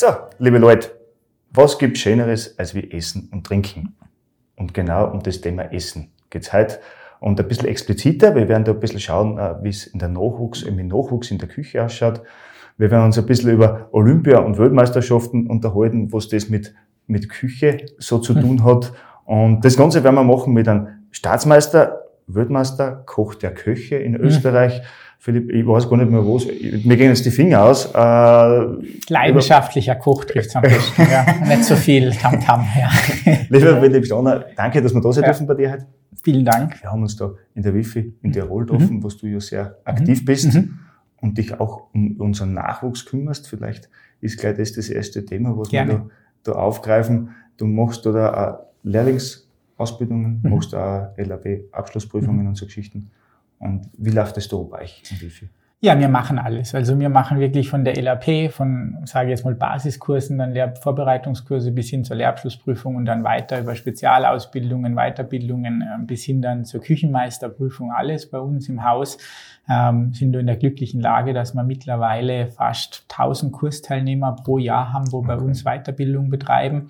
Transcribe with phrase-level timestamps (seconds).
[0.00, 0.06] So,
[0.38, 0.90] liebe Leute,
[1.50, 3.96] was gibt Schöneres als wie Essen und Trinken?
[4.54, 6.78] Und genau um das Thema Essen geht's heute.
[7.18, 10.08] Und ein bisschen expliziter, wir werden da ein bisschen schauen, äh, wie es in der
[10.08, 12.22] Nachwuchs, im Nachwuchs in der Küche ausschaut.
[12.76, 16.76] Wir werden uns ein bisschen über Olympia- und Weltmeisterschaften unterhalten, was das mit,
[17.08, 18.92] mit Küche so zu tun hat.
[19.24, 24.80] Und das Ganze werden wir machen mit einem Staatsmeister, Weltmeister, Koch der Köche in Österreich.
[25.20, 27.86] Philipp, ich weiß gar nicht mehr was, mir gehen jetzt die Finger aus.
[27.92, 31.02] Äh, Leidenschaftlicher Koch trifft's am besten.
[31.10, 31.26] ja.
[31.48, 32.64] Nicht so viel Tamtam.
[32.78, 32.88] Ja.
[33.48, 35.30] Lieber Philipp Stauner, danke, dass wir da sein Ja.
[35.30, 35.86] dürfen bei dir heute.
[36.22, 36.80] Vielen Dank.
[36.82, 40.24] Wir haben uns da in der Wifi in Tirol getroffen, was du ja sehr aktiv
[40.24, 40.78] bist Mhm.
[41.20, 43.48] und dich auch um unseren Nachwuchs kümmerst.
[43.48, 43.88] Vielleicht
[44.20, 45.92] ist gleich das das erste Thema, was Gerne.
[45.92, 45.98] wir
[46.44, 47.30] da, da aufgreifen.
[47.56, 50.50] Du machst da, da Lehrlingsausbildungen, Mhm.
[50.50, 53.10] machst auch LAB-Abschlussprüfungen und so Geschichten.
[53.58, 55.48] Und wie läuft das da bei euch in Wifi?
[55.80, 56.74] Ja, wir machen alles.
[56.74, 61.70] Also wir machen wirklich von der LAP, von, sage ich jetzt mal, Basiskursen, dann Lehrvorbereitungskurse
[61.70, 66.80] bis hin zur Lehrabschlussprüfung und dann weiter über Spezialausbildungen, Weiterbildungen äh, bis hin dann zur
[66.80, 69.18] Küchenmeisterprüfung, alles bei uns im Haus.
[69.70, 74.92] Ähm, sind wir in der glücklichen Lage, dass wir mittlerweile fast 1000 Kursteilnehmer pro Jahr
[74.92, 76.88] haben, wo bei uns Weiterbildung betreiben.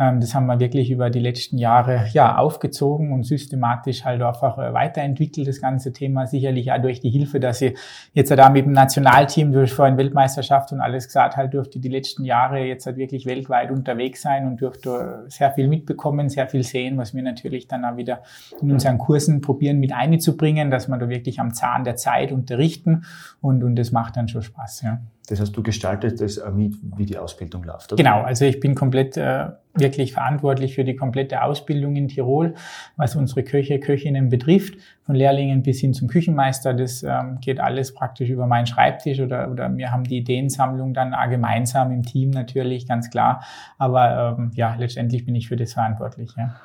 [0.00, 4.56] Ähm, das haben wir wirklich über die letzten Jahre ja aufgezogen und systematisch halt einfach
[4.56, 6.26] äh, weiterentwickelt, das ganze Thema.
[6.26, 7.74] Sicherlich auch durch die Hilfe, dass sie
[8.14, 12.24] jetzt da mit dem Nationalteam durch vorhin Weltmeisterschaft und alles gesagt halt dürfte die letzten
[12.24, 16.96] Jahre jetzt halt wirklich weltweit unterwegs sein und dürfte sehr viel mitbekommen, sehr viel sehen,
[16.96, 18.22] was wir natürlich dann auch wieder
[18.62, 23.04] in unseren Kursen probieren mit einzubringen, dass wir da wirklich am Zahn der Zeit unterrichten
[23.42, 25.00] und, und das macht dann schon Spaß, ja.
[25.28, 28.02] Das heißt, du gestaltest das auch mit, wie die Ausbildung läuft, oder?
[28.02, 32.54] Genau, also ich bin komplett äh, wirklich verantwortlich für die komplette Ausbildung in Tirol,
[32.96, 34.74] was unsere Köche, Köchinnen betrifft,
[35.06, 36.74] von Lehrlingen bis hin zum Küchenmeister.
[36.74, 41.14] Das ähm, geht alles praktisch über meinen Schreibtisch oder, oder wir haben die Ideensammlung dann
[41.14, 43.44] auch gemeinsam im Team natürlich, ganz klar.
[43.78, 46.32] Aber ähm, ja, letztendlich bin ich für das verantwortlich.
[46.36, 46.56] Ja.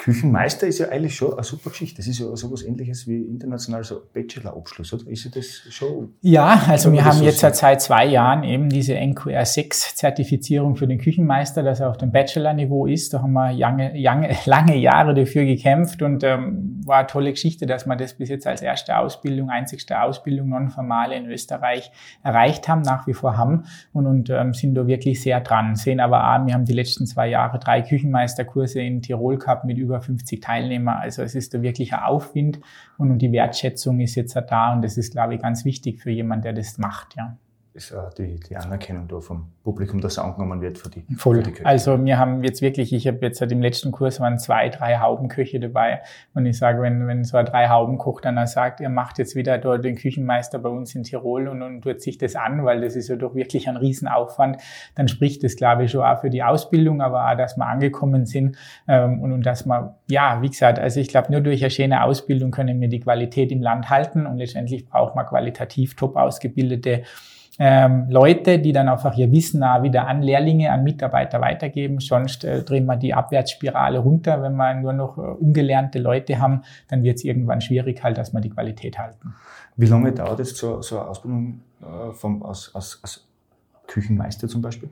[0.00, 1.98] Küchenmeister ist ja eigentlich schon eine super Geschichte.
[1.98, 5.10] Das ist ja sowas ähnliches wie international so Bachelor-Abschluss, oder?
[5.10, 6.14] Ist ja das schon?
[6.22, 7.54] Ja, also wir haben so jetzt sagen?
[7.54, 13.12] seit zwei Jahren eben diese NQR6-Zertifizierung für den Küchenmeister, dass er auf dem Bachelor-Niveau ist.
[13.12, 17.66] Da haben wir lange, lange, lange Jahre dafür gekämpft und ähm, war eine tolle Geschichte,
[17.66, 22.80] dass wir das bis jetzt als erste Ausbildung, einzigste Ausbildung nonformale in Österreich erreicht haben,
[22.80, 25.76] nach wie vor haben und, und ähm, sind da wirklich sehr dran.
[25.76, 29.76] Sehen aber auch, wir haben die letzten zwei Jahre drei Küchenmeisterkurse in Tirol gehabt mit
[29.76, 31.00] über 50 Teilnehmer.
[31.00, 32.60] Also es ist da wirklich ein Aufwind
[32.98, 36.10] und, und die Wertschätzung ist jetzt da und das ist, glaube ich, ganz wichtig für
[36.10, 37.36] jemanden, der das macht, ja.
[37.72, 41.36] Ist auch die, die Anerkennung da vom Publikum, dass er angenommen wird für die, Voll.
[41.36, 41.66] für die Köche.
[41.66, 44.98] Also wir haben jetzt wirklich, ich habe jetzt seit dem letzten Kurs waren zwei, drei
[44.98, 46.00] Haubenköche dabei
[46.34, 49.56] und ich sage, wenn, wenn so ein drei Haubenkoch dann sagt, er macht jetzt wieder
[49.58, 52.96] dort den Küchenmeister bei uns in Tirol und, und tut sich das an, weil das
[52.96, 54.60] ist ja doch wirklich ein Riesenaufwand,
[54.96, 58.26] dann spricht das, glaube ich, schon auch für die Ausbildung, aber auch, dass wir angekommen
[58.26, 58.56] sind
[58.88, 62.02] ähm, und, und dass man, ja, wie gesagt, also ich glaube, nur durch eine schöne
[62.02, 67.04] Ausbildung können wir die Qualität im Land halten und letztendlich braucht man qualitativ top ausgebildete
[67.62, 72.00] ähm, Leute, die dann einfach ihr Wissen auch wieder an Lehrlinge, an Mitarbeiter weitergeben.
[72.00, 74.42] Sonst äh, drehen wir die Abwärtsspirale runter.
[74.42, 78.32] Wenn wir nur noch äh, ungelernte Leute haben, dann wird es irgendwann schwierig halt, dass
[78.32, 79.34] wir die Qualität halten.
[79.76, 83.28] Wie lange dauert jetzt so, so eine Ausbildung äh, vom, als, als, als
[83.86, 84.88] Küchenmeister zum Beispiel?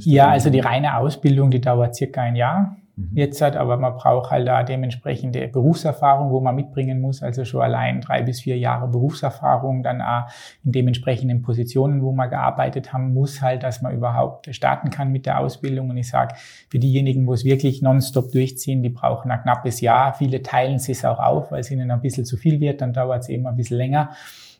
[0.00, 2.76] Ja, also die reine Ausbildung, die dauert circa ein Jahr.
[2.96, 3.10] Mhm.
[3.14, 7.22] Jetzt halt, aber man braucht halt da dementsprechende Berufserfahrung, wo man mitbringen muss.
[7.22, 10.24] Also schon allein drei bis vier Jahre Berufserfahrung, dann auch
[10.64, 15.24] in dementsprechenden Positionen, wo man gearbeitet haben muss, halt, dass man überhaupt starten kann mit
[15.24, 15.90] der Ausbildung.
[15.90, 16.34] Und ich sage,
[16.68, 20.12] für diejenigen, wo es wirklich nonstop durchziehen, die brauchen ein knappes Jahr.
[20.12, 23.22] Viele teilen es auch auf, weil es ihnen ein bisschen zu viel wird, dann dauert
[23.22, 24.10] es eben ein bisschen länger.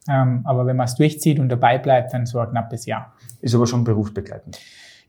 [0.09, 3.55] Ähm, aber wenn man es durchzieht und dabei bleibt, dann so ein knappes Jahr Ist
[3.55, 4.59] aber schon berufsbegleitend.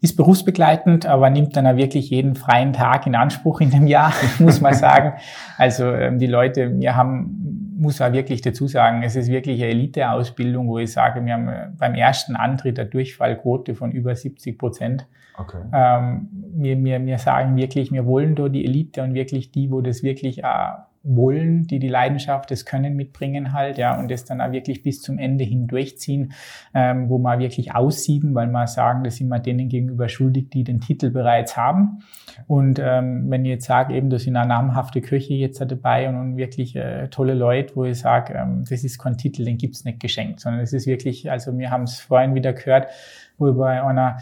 [0.03, 4.11] Ist berufsbegleitend, aber nimmt dann auch wirklich jeden freien Tag in Anspruch in dem Jahr,
[4.39, 5.13] muss man sagen.
[5.57, 9.71] Also ähm, die Leute, wir haben, muss auch wirklich dazu sagen, es ist wirklich eine
[9.71, 14.57] Elite-Ausbildung, wo ich sage, wir haben äh, beim ersten Antritt eine Durchfallquote von über 70
[14.57, 15.07] Prozent.
[15.38, 15.61] Okay.
[15.73, 19.79] Ähm, wir, wir, wir sagen wirklich, wir wollen da die Elite und wirklich die, wo
[19.79, 24.39] das wirklich auch wollen, die die Leidenschaft, das Können mitbringen halt, ja, und das dann
[24.39, 26.31] auch wirklich bis zum Ende hindurchziehen,
[26.73, 30.63] ähm, wo man wirklich aussieben, weil man sagen, das sind wir denen gegenüber schuldig, die
[30.63, 32.00] den Titel bereits haben.
[32.47, 36.15] Und ähm, wenn ich jetzt sage, eben, da sind eine namhafte Köche jetzt dabei und,
[36.15, 39.83] und wirklich äh, tolle Leute, wo ich sage, ähm, das ist kein Titel, den gibt's
[39.83, 42.88] nicht geschenkt, sondern es ist wirklich, also wir haben es vorhin wieder gehört,
[43.38, 44.17] wo ich bei einer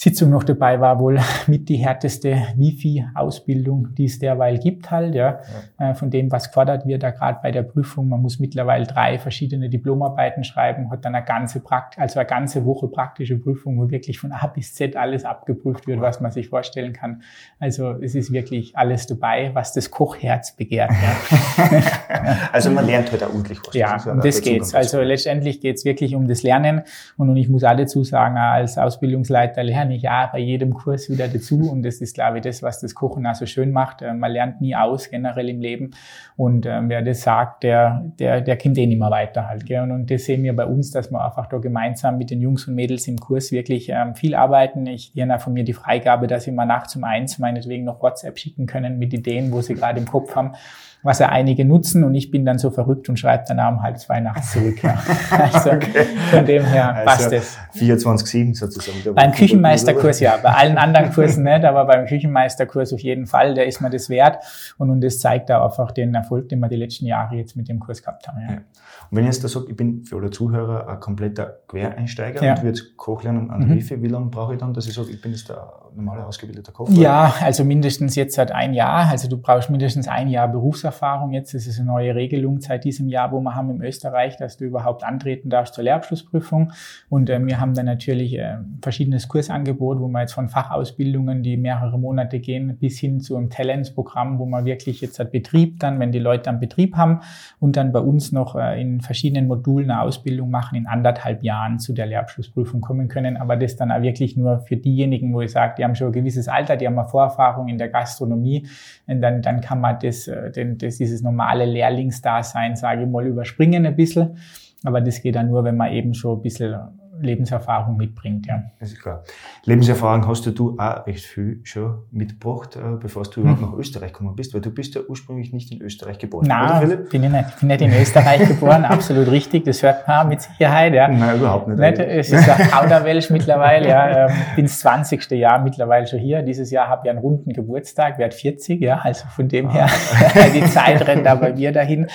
[0.00, 5.40] Sitzung noch dabei war, wohl mit die härteste Wifi-Ausbildung, die es derweil gibt halt, ja,
[5.78, 5.90] ja.
[5.90, 8.08] Äh, von dem, was gefordert wird, da gerade bei der Prüfung.
[8.08, 12.64] Man muss mittlerweile drei verschiedene Diplomarbeiten schreiben, hat dann eine ganze Prakt also eine ganze
[12.64, 16.48] Woche praktische Prüfung, wo wirklich von A bis Z alles abgeprüft wird, was man sich
[16.48, 17.20] vorstellen kann.
[17.58, 20.92] Also es ist wirklich alles dabei, was das Kochherz begehrt.
[20.92, 21.82] Ja.
[22.52, 23.74] also man lernt heute halt ordentlich was.
[23.74, 24.74] Ja, das, um das geht's.
[24.74, 26.84] Also letztendlich geht's wirklich um das Lernen
[27.18, 30.74] und, und ich muss alle dazu sagen, als Ausbildungsleiter lernen lerne ich ja bei jedem
[30.74, 33.72] Kurs wieder dazu und das ist, glaube ich, das, was das Kochen auch so schön
[33.72, 34.02] macht.
[34.02, 35.90] Äh, man lernt nie aus, generell im Leben
[36.36, 39.66] und äh, wer das sagt, der, der, der kommt eh nicht mehr weiter halt.
[39.66, 39.82] Gell?
[39.82, 42.66] Und, und das sehen wir bei uns, dass wir einfach da gemeinsam mit den Jungs
[42.68, 44.86] und Mädels im Kurs wirklich ähm, viel arbeiten.
[44.86, 48.38] Ich die von mir die Freigabe, dass sie mal nachts um eins meinetwegen noch WhatsApp
[48.38, 50.52] schicken können mit Ideen, wo sie gerade im Kopf haben
[51.02, 53.98] was ja einige nutzen und ich bin dann so verrückt und schreibe dann um halb
[53.98, 54.82] zwei nachts zurück.
[54.82, 54.98] Ja.
[55.30, 56.06] Also okay.
[56.30, 57.58] von dem her also passt es.
[57.76, 59.14] 24-7 sozusagen.
[59.14, 63.66] Beim Küchenmeisterkurs ja, bei allen anderen Kursen nicht, aber beim Küchenmeisterkurs auf jeden Fall, der
[63.66, 64.38] ist mir das wert
[64.78, 67.68] und, und das zeigt auch einfach den Erfolg, den wir die letzten Jahre jetzt mit
[67.68, 68.40] dem Kurs gehabt haben.
[68.40, 68.50] Ja.
[68.50, 68.56] ja.
[68.56, 72.54] Und wenn ich jetzt da sage, ich bin für alle Zuhörer ein kompletter Quereinsteiger ja.
[72.54, 74.02] und würde Koch lernen an mhm.
[74.02, 76.88] wie lange brauche ich dann, dass ich sage, ich bin jetzt der normale ausgebildeter Koch?
[76.90, 79.08] Ja, also mindestens jetzt seit ein Jahr.
[79.10, 81.32] Also du brauchst mindestens ein Jahr Berufserfahrung.
[81.32, 84.56] Jetzt ist es eine neue Regelung seit diesem Jahr, wo wir haben in Österreich, dass
[84.56, 86.72] du überhaupt antreten darfst zur Lehrabschlussprüfung.
[87.08, 91.56] Und äh, wir haben dann natürlich äh, verschiedenes Kursangebot, wo wir jetzt von Fachausbildungen, die
[91.56, 95.98] mehrere Monate gehen, bis hin zu einem Talents-Programm, wo man wirklich jetzt hat Betrieb dann,
[96.00, 97.20] wenn die Leute einen Betrieb haben
[97.58, 101.78] und dann bei uns noch äh, in verschiedenen Modulen eine Ausbildung machen, in anderthalb Jahren
[101.78, 103.36] zu der Lehrabschlussprüfung kommen können.
[103.36, 106.12] Aber das dann auch wirklich nur für diejenigen, wo ich sage, die haben schon ein
[106.12, 108.68] gewisses Alter, die haben eine Vorerfahrung in der Gastronomie.
[109.06, 113.26] Und dann, dann kann man das, äh, den, das, dieses normale Lehrlingsdasein, sage ich mal,
[113.26, 114.36] überspringen ein bisschen.
[114.84, 116.76] Aber das geht dann nur, wenn man eben schon ein bisschen
[117.20, 118.46] Lebenserfahrung mitbringt.
[118.46, 118.62] Ja.
[118.78, 119.22] Das ist klar.
[119.64, 123.70] Lebenserfahrung hast du auch recht viel schon mitgebracht, äh, bevor du überhaupt hm.
[123.70, 126.46] nach Österreich gekommen bist, weil du bist ja ursprünglich nicht in Österreich geboren.
[126.48, 127.44] Nein, bin ich nicht.
[127.48, 129.64] Ich bin nicht in Österreich geboren, absolut richtig.
[129.64, 130.94] Das hört man mit Sicherheit.
[130.94, 131.08] Ja.
[131.08, 131.78] Nein, überhaupt nicht.
[131.78, 133.88] nicht es ist ein Kauderwelsch mittlerweile.
[133.88, 134.26] Ja.
[134.56, 135.30] Bin das 20.
[135.32, 136.42] Jahr mittlerweile schon hier.
[136.42, 138.80] Dieses Jahr habe ich einen runden Geburtstag, werde 40.
[138.80, 139.00] Ja.
[139.02, 140.48] Also von dem her, ah.
[140.54, 142.08] die Zeit rennt da bei mir dahin.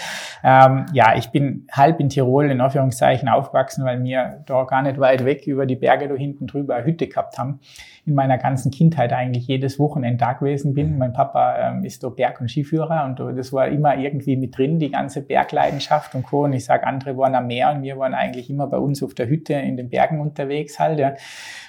[0.44, 4.95] Ähm, ja, ich bin halb in Tirol in Anführungszeichen aufgewachsen, weil mir da gar nicht
[5.00, 7.60] weit weg über die Berge da hinten drüber eine Hütte gehabt haben.
[8.06, 10.94] In meiner ganzen Kindheit eigentlich jedes Wochenende da gewesen bin.
[10.94, 10.98] Mhm.
[10.98, 14.80] Mein Papa ähm, ist da Berg- und Skiführer und das war immer irgendwie mit drin,
[14.80, 16.44] die ganze Bergleidenschaft und Co.
[16.44, 19.14] Und ich sage, andere waren am Meer und wir waren eigentlich immer bei uns auf
[19.14, 21.00] der Hütte in den Bergen unterwegs halt.
[21.00, 21.14] Ja.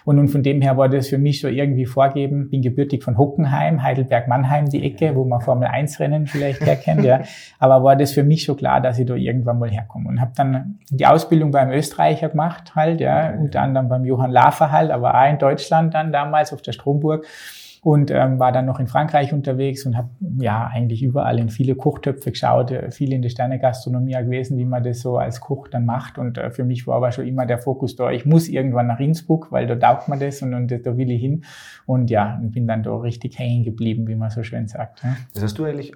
[0.04, 2.48] Und, und von dem her war das für mich schon irgendwie vorgeben.
[2.50, 7.04] Bin gebürtig von Hockenheim, Heidelberg-Mannheim, die Ecke, wo man Formel-1-Rennen vielleicht herkennt.
[7.04, 7.22] ja.
[7.58, 10.08] Aber war das für mich schon klar, dass ich da irgendwann mal herkomme.
[10.08, 14.70] Und habe dann die Ausbildung beim Österreicher gemacht halt, ja, unter anderem beim Johann Lafer
[14.70, 17.26] halt, aber auch in Deutschland dann damals auf der Stromburg
[17.86, 20.08] und ähm, war dann noch in Frankreich unterwegs und habe
[20.40, 24.82] ja eigentlich überall in viele Kochtöpfe geschaut, äh, viel in der Sternegastronomie gewesen, wie man
[24.82, 26.18] das so als Koch dann macht.
[26.18, 28.98] Und äh, für mich war aber schon immer der Fokus da, ich muss irgendwann nach
[28.98, 31.44] Innsbruck, weil da taugt man das und, und da will ich hin.
[31.86, 35.04] Und ja, bin dann da richtig hängen geblieben, wie man so schön sagt.
[35.04, 35.16] Ja.
[35.34, 35.92] Das hast du eigentlich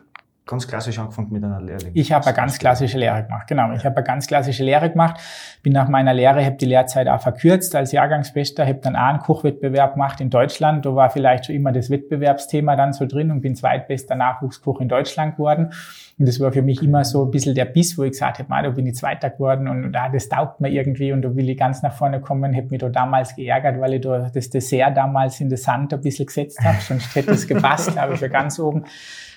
[0.51, 1.93] ganz klassisch angefangen mit einer Lehrling.
[1.95, 3.73] Ich habe eine ganz klassische Lehre gemacht, genau.
[3.73, 5.21] Ich habe eine ganz klassische Lehre gemacht,
[5.63, 9.21] bin nach meiner Lehre, habe die Lehrzeit auch verkürzt als Jahrgangsbester, habe dann auch einen
[9.21, 10.85] Kochwettbewerb gemacht in Deutschland.
[10.85, 14.89] Da war vielleicht schon immer das Wettbewerbsthema dann so drin und bin zweitbester Nachwuchskoch in
[14.89, 15.73] Deutschland geworden.
[16.21, 18.49] Und das war für mich immer so ein bisschen der Biss, wo ich gesagt habe,
[18.51, 21.57] da bin ich Zweiter geworden und da, das taugt mir irgendwie und da will ich
[21.57, 22.53] ganz nach vorne kommen.
[22.53, 26.01] Hätte mich da damals geärgert, weil ich da das Dessert damals in der Sand ein
[26.03, 28.85] bisschen gesetzt habe, sonst hätte es gepasst, glaube ich, für ganz oben.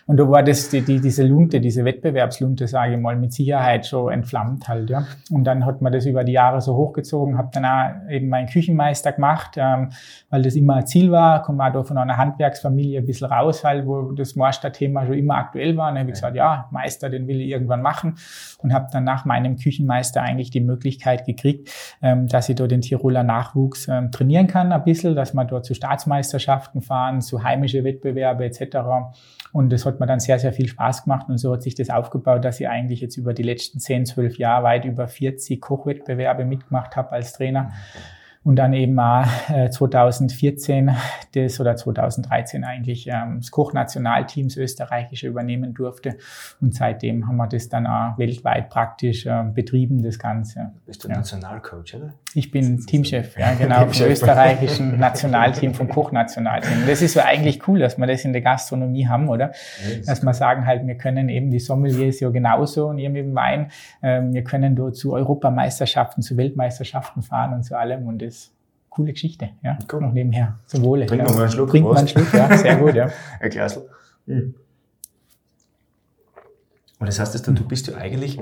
[0.05, 3.85] Und da war das, die, die, diese Lunte, diese Wettbewerbslunte, sage ich mal, mit Sicherheit
[3.85, 5.05] schon entflammt halt, ja.
[5.31, 8.47] Und dann hat man das über die Jahre so hochgezogen, habe dann auch eben meinen
[8.47, 9.91] Küchenmeister gemacht, ähm,
[10.29, 13.63] weil das immer ein Ziel war, komme auch da von einer Handwerksfamilie ein bisschen raus
[13.63, 15.87] halt, wo das Marstadt-Thema schon immer aktuell war.
[15.87, 18.15] Und dann habe ich gesagt, ja, Meister, den will ich irgendwann machen.
[18.57, 21.69] Und habe dann nach meinem Küchenmeister eigentlich die Möglichkeit gekriegt,
[22.01, 25.65] ähm, dass ich da den Tiroler Nachwuchs ähm, trainieren kann ein bisschen, dass wir dort
[25.65, 28.77] zu Staatsmeisterschaften fahren, zu heimische Wettbewerbe etc.
[29.53, 31.29] Und das hat mir dann sehr, sehr viel Spaß gemacht.
[31.29, 34.37] Und so hat sich das aufgebaut, dass ich eigentlich jetzt über die letzten 10, 12
[34.37, 37.71] Jahre weit über 40 Kochwettbewerbe mitgemacht habe als Trainer.
[38.43, 40.91] Und dann eben mal äh, 2014
[41.33, 46.17] das oder 2013 eigentlich ähm, das Kochnationalteam das österreichische übernehmen durfte
[46.61, 50.71] und seitdem haben wir das dann auch weltweit praktisch äh, betrieben, das Ganze.
[50.85, 51.15] Bist du ja.
[51.15, 52.13] Nationalcoach, oder?
[52.35, 56.85] Ich bin Teamchef, ja genau, vom österreichischen Nationalteam, vom Kochnationalteam.
[56.87, 59.51] Das ist so eigentlich cool, dass wir das in der Gastronomie haben, oder?
[60.05, 63.35] Dass wir sagen halt, wir können eben die Sommeliers ja genauso und ihr mit dem
[63.35, 63.71] Wein,
[64.01, 68.32] äh, wir können dort zu Europameisterschaften, zu Weltmeisterschaften fahren und zu allem und das
[68.93, 69.77] coole Geschichte, ja.
[69.91, 70.01] Cool.
[70.01, 70.59] Noch nebenher.
[70.67, 71.07] Zum Wohle.
[71.07, 71.69] Trinken wir mal einen Schluck.
[71.71, 72.57] Trinken wir einen Schluck, ja.
[72.57, 73.09] Sehr gut, ja.
[73.39, 73.89] Ein Glasl.
[74.27, 74.53] Mhm.
[76.99, 78.39] Und das heißt, dass du bist ja eigentlich,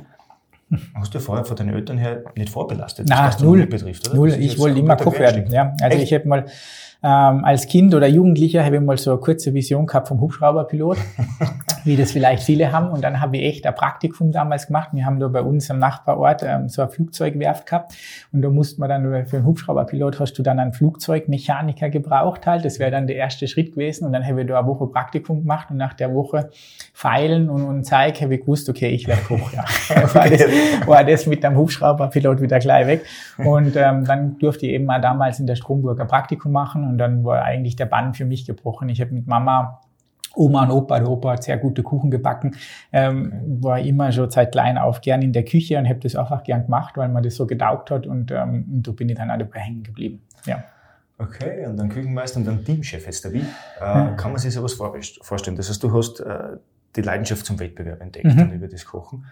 [0.93, 4.17] hast du vorher von deinen Eltern her nicht vorbelastet, was null, betrifft, oder?
[4.17, 5.73] Null, ich wollte immer Koch werden, ja.
[5.81, 6.03] Also Echt?
[6.03, 6.45] ich habe mal
[7.03, 10.97] ähm, als Kind oder Jugendlicher habe ich mal so eine kurze Vision gehabt vom Hubschrauberpilot,
[11.83, 12.89] wie das vielleicht viele haben.
[12.89, 14.89] Und dann habe ich echt ein Praktikum damals gemacht.
[14.93, 17.93] Wir haben da bei uns am Nachbarort ähm, so eine Flugzeugwerft gehabt.
[18.31, 22.65] Und da musste man dann, für einen Hubschrauberpilot hast du dann einen Flugzeugmechaniker gebraucht halt.
[22.65, 24.05] Das wäre dann der erste Schritt gewesen.
[24.05, 25.71] Und dann habe ich da eine Woche Praktikum gemacht.
[25.71, 26.51] Und nach der Woche
[26.93, 29.51] feilen und, und Zeig habe ich gewusst, okay, ich werde Koch.
[29.53, 29.65] Ja.
[29.95, 30.13] das,
[30.85, 33.05] war das mit dem Hubschrauberpilot wieder gleich weg.
[33.37, 37.23] Und ähm, dann durfte ich eben mal damals in der Stromburger Praktikum machen und dann
[37.23, 38.89] war eigentlich der Bann für mich gebrochen.
[38.89, 39.81] Ich habe mit Mama
[40.33, 42.55] Oma und Opa, der Opa hat sehr gute Kuchen gebacken,
[42.93, 46.43] ähm, war immer schon seit klein auf gern in der Küche und habe das einfach
[46.43, 49.29] gern gemacht, weil man das so gedaugt hat und, ähm, und da bin ich dann
[49.29, 50.21] auch dabei hängen geblieben.
[50.45, 50.63] Ja.
[51.17, 53.43] Okay, und dann Küchenmeister und dann Teamchef jetzt Wie äh,
[53.79, 55.55] kann man sich sowas vorstellen?
[55.55, 56.57] Das heißt, du hast äh,
[56.95, 58.37] die Leidenschaft zum Wettbewerb entdeckt mhm.
[58.37, 59.25] dann über das Kochen.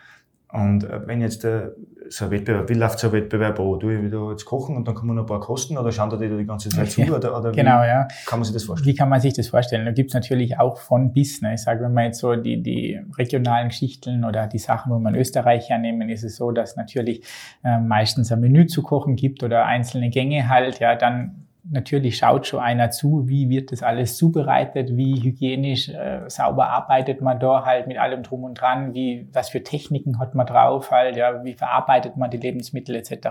[0.51, 1.69] Und äh, wenn jetzt äh,
[2.09, 3.79] so ein Wettbewerb, wie läuft so ein Wettbewerb an?
[3.79, 6.17] Du ich da jetzt kochen und dann kommen noch ein paar Kosten oder schauen da
[6.17, 7.01] die die ganze Zeit zu?
[7.01, 8.07] Oder, oder genau, wie ja.
[8.25, 8.87] kann man sich das vorstellen?
[8.87, 9.85] Wie kann man sich das vorstellen?
[9.85, 11.41] Da gibt's natürlich auch von bis.
[11.41, 11.53] Ne?
[11.53, 15.13] Ich sage, wenn man jetzt so die, die regionalen Geschichten oder die Sachen, wo man
[15.15, 17.23] Österreich hernehmen, ist es so, dass natürlich
[17.63, 22.47] äh, meistens ein Menü zu kochen gibt oder einzelne Gänge halt, ja, dann natürlich schaut
[22.47, 27.65] schon einer zu, wie wird das alles zubereitet, wie hygienisch äh, sauber arbeitet man da
[27.65, 31.43] halt mit allem drum und dran, wie was für Techniken hat man drauf halt, ja,
[31.43, 33.29] wie verarbeitet man die Lebensmittel etc.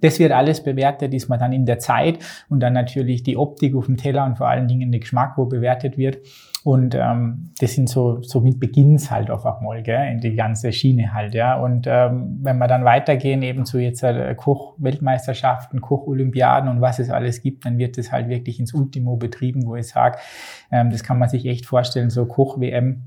[0.00, 3.74] Das wird alles bewertet, ist man dann in der Zeit und dann natürlich die Optik
[3.74, 6.18] auf dem Teller und vor allen Dingen der Geschmack, wo bewertet wird.
[6.68, 10.70] Und ähm, das sind so, so mit Beginns halt einfach mal, gell, in die ganze
[10.70, 11.58] Schiene halt, ja.
[11.58, 17.08] Und ähm, wenn wir dann weitergehen, eben zu jetzt äh, Koch-Weltmeisterschaften, Koch-Olympiaden und was es
[17.08, 20.18] alles gibt, dann wird das halt wirklich ins Ultimo betrieben, wo ich sage,
[20.70, 23.04] ähm, das kann man sich echt vorstellen, so Koch-WM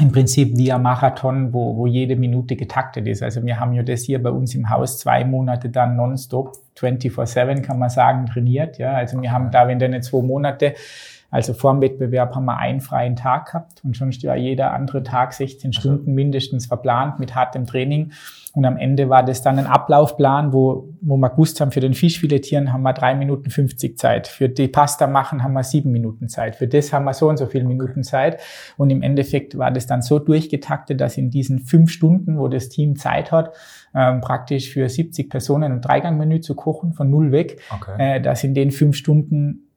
[0.00, 3.20] im Prinzip wie ein Marathon, wo, wo jede Minute getaktet ist.
[3.20, 7.62] Also wir haben ja das hier bei uns im Haus zwei Monate dann nonstop, 24-7
[7.62, 8.78] kann man sagen, trainiert.
[8.78, 10.74] Ja, also wir haben da, wenn dann zwei Monate
[11.32, 15.02] also vor dem Wettbewerb haben wir einen freien Tag gehabt und schon war jeder andere
[15.02, 18.12] Tag 16 also Stunden mindestens verplant mit hartem Training.
[18.52, 21.94] Und am Ende war das dann ein Ablaufplan, wo, wo wir gewusst haben, für den
[21.94, 24.28] Fischfiletieren haben wir drei Minuten 50 Zeit.
[24.28, 26.56] Für die Pasta machen haben wir sieben Minuten Zeit.
[26.56, 28.42] Für das haben wir so und so viele Minuten Zeit.
[28.76, 32.68] Und im Endeffekt war das dann so durchgetaktet, dass in diesen fünf Stunden, wo das
[32.68, 33.54] Team Zeit hat,
[33.94, 38.16] ähm, praktisch für 70 Personen ein Dreigangmenü zu kochen, von null weg, okay.
[38.16, 39.71] äh, dass in den fünf Stunden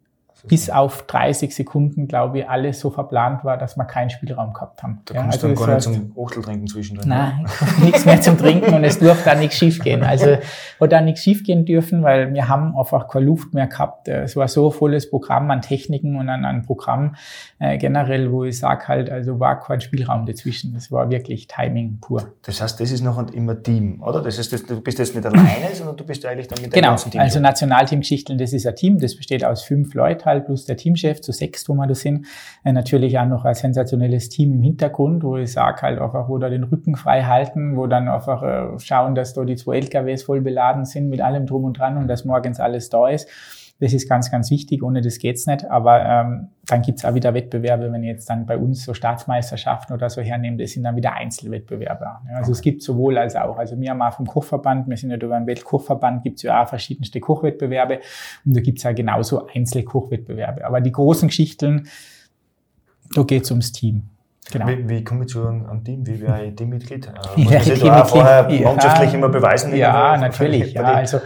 [0.48, 4.84] bis auf 30 Sekunden, glaube ich, alles so verplant war, dass wir keinen Spielraum gehabt
[4.84, 5.02] haben.
[5.06, 7.10] Da ja, kommst also du dann gar nicht zum Ochteltrinken zwischendrin.
[7.10, 7.46] Nein,
[7.84, 10.04] nichts mehr zum Trinken und es durfte da nichts schiefgehen.
[10.04, 10.38] Also
[10.80, 14.08] hat da nichts schiefgehen dürfen, weil wir haben einfach keine Luft mehr gehabt.
[14.08, 17.16] Es war so ein volles Programm an Techniken und an, an Programm
[17.60, 20.76] äh, generell, wo ich sage halt, also war kein Spielraum dazwischen.
[20.76, 22.24] Es war wirklich Timing pur.
[22.44, 24.22] Das heißt, das ist noch immer Team, oder?
[24.22, 26.90] Das heißt, du bist jetzt nicht alleine, sondern du bist eigentlich dann mit dem genau.
[26.90, 27.20] ganzen Team.
[27.20, 30.66] Genau, also Nationalteam Geschichten, das ist ein Team, das besteht aus fünf Leuten halt, plus
[30.66, 32.26] der Teamchef, zu sechs, wo wir da sind.
[32.64, 36.38] Äh, natürlich auch noch ein sensationelles Team im Hintergrund, wo ich sage halt einfach, wo
[36.38, 40.24] da den Rücken frei halten, wo dann einfach äh, schauen, dass da die zwei LKWs
[40.24, 43.28] voll beladen sind mit allem drum und dran und dass morgens alles da ist.
[43.80, 44.84] Das ist ganz, ganz wichtig.
[44.84, 45.70] Ohne das geht's nicht.
[45.70, 49.94] Aber ähm, dann gibt's auch wieder Wettbewerbe, wenn ich jetzt dann bei uns so Staatsmeisterschaften
[49.94, 52.06] oder so hernehme, das sind dann wieder Einzelwettbewerbe.
[52.06, 53.58] Ja, also es gibt sowohl als auch.
[53.58, 56.70] Also wir haben auch vom Kochverband, wir sind ja über den Weltkochverband, gibt's ja auch
[56.70, 58.00] verschiedenste Kochwettbewerbe
[58.46, 60.66] und da gibt's ja genauso Einzelkochwettbewerbe.
[60.66, 61.88] Aber die großen Geschichten,
[63.14, 64.10] da geht's ums Team.
[64.52, 64.68] Genau.
[64.68, 66.06] Wie, wie komme ich zu einem Team?
[66.06, 67.08] Wie wäre ich Teammitglied?
[67.08, 69.76] Äh, muss ja, sich da vorher ja, mannschaftlich immer beweisen?
[69.76, 70.74] Ja, natürlich.
[70.74, 71.20] Ja, also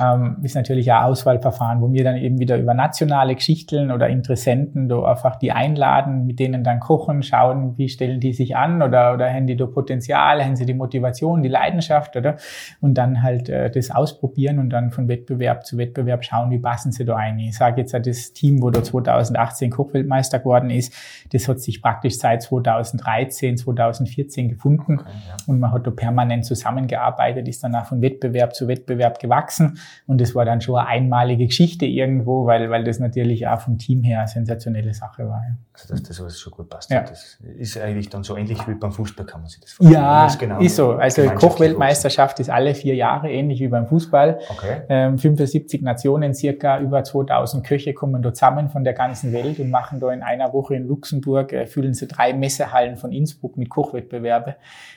[0.00, 4.88] ähm, ist natürlich ein Auswahlverfahren, wo wir dann eben wieder über nationale Geschichten oder Interessenten
[4.88, 9.14] da einfach die einladen, mit denen dann kochen, schauen, wie stellen die sich an oder,
[9.14, 12.36] oder haben die da Potenzial, haben sie die Motivation, die Leidenschaft, oder?
[12.80, 16.90] Und dann halt äh, das ausprobieren und dann von Wettbewerb zu Wettbewerb schauen, wie passen
[16.90, 17.38] sie da ein.
[17.38, 20.92] Ich sage jetzt, das Team, wo da 2018 Kochweltmeister geworden ist,
[21.32, 25.36] das hat sich praktisch seit 2013, 2014 gefunden okay, ja.
[25.46, 30.20] und man hat da permanent zusammengearbeitet, ist dann auch von Wettbewerb zu Wettbewerb gewachsen Und
[30.20, 34.02] das war dann schon eine einmalige Geschichte irgendwo, weil, weil das natürlich auch vom Team
[34.02, 35.42] her eine sensationelle Sache war.
[35.42, 35.56] Ja.
[35.72, 36.90] Also dass das alles schon gut passt.
[36.90, 37.00] Ja.
[37.00, 40.02] Das ist eigentlich dann so ähnlich wie beim Fußball, kann man sich das vorstellen.
[40.02, 40.92] Ja, Das genau ist so.
[40.92, 44.38] Also Kochweltmeisterschaft ist alle vier Jahre, ähnlich wie beim Fußball.
[44.50, 44.82] Okay.
[44.88, 49.70] Ähm, 75 Nationen, circa über 2000 Köche kommen da zusammen von der ganzen Welt und
[49.70, 53.68] machen da in einer Woche in Luxemburg, äh, füllen sie drei Messehallen von Innsbruck mit
[53.68, 54.56] Kochwettbewerbe.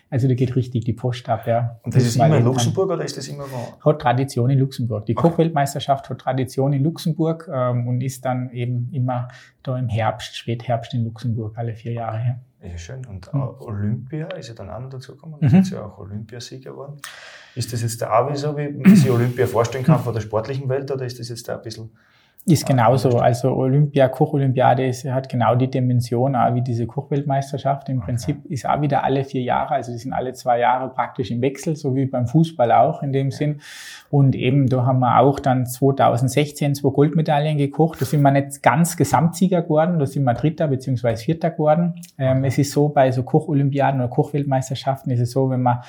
[0.09, 1.79] Also da geht richtig die Post ab, ja.
[1.83, 2.45] Und das Muss ist immer in.
[2.45, 3.89] Luxemburg oder ist das immer wo?
[3.91, 5.05] Hat Tradition in Luxemburg.
[5.05, 5.29] Die Okay.
[5.29, 9.27] Kochweltmeisterschaft hat Tradition in Luxemburg ähm, und ist dann eben immer
[9.63, 12.17] da im Herbst, Spätherbst in Luxemburg, alle vier Jahre.
[12.19, 12.39] Ja.
[12.69, 13.05] Ja, schön.
[13.05, 13.39] Und Mhm.
[13.39, 15.37] äh, Olympia ist ja dann auch noch dazugekommen.
[15.41, 15.47] Mhm.
[15.49, 15.55] Mhm.
[15.59, 16.97] ist ja auch Olympiasieger geworden.
[17.55, 20.21] Ist das jetzt da auch wie so, wie man sich Olympia vorstellen kann von der
[20.21, 21.91] sportlichen Welt oder ist das jetzt da ein bisschen
[22.49, 23.17] Ist Ah, genauso.
[23.19, 27.89] Also Olympia, Kocholympiade hat genau die Dimension auch wie diese Kochweltmeisterschaft.
[27.89, 28.05] Im Okay.
[28.05, 31.41] Prinzip ist auch wieder alle vier Jahre, also die sind alle zwei Jahre praktisch im
[31.41, 33.59] Wechsel, so wie beim Fußball auch in dem Sinn.
[34.09, 38.01] Und eben, da haben wir auch dann 2016 zwei Goldmedaillen gekocht.
[38.01, 41.95] Da sind wir nicht ganz Gesamtsieger geworden, da sind wir Dritter beziehungsweise Vierter geworden.
[42.17, 45.79] Ähm, es ist so, bei so Kocholympiaden oder Kochweltmeisterschaften ist es so, wenn man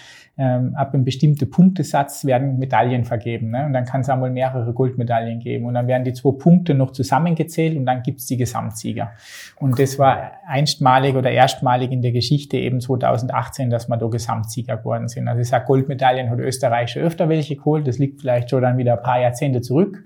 [0.40, 3.50] ähm, ab einem bestimmten Punktesatz werden Medaillen vergeben.
[3.50, 3.66] Ne?
[3.66, 5.66] Und dann kann es einmal mehrere Goldmedaillen geben.
[5.66, 9.10] Und dann werden die zwei Punkte noch zusammengezählt und dann gibt's die Gesamtsieger.
[9.56, 14.76] Und das war einstmalig oder erstmalig in der Geschichte eben 2018, dass wir da Gesamtsieger
[14.76, 15.26] geworden sind.
[15.26, 17.88] Also ich sage, Goldmedaillen hat Österreich schon öfter welche geholt.
[17.88, 20.04] Das liegt vielleicht schon dann wieder ein paar Jahrzehnte zurück.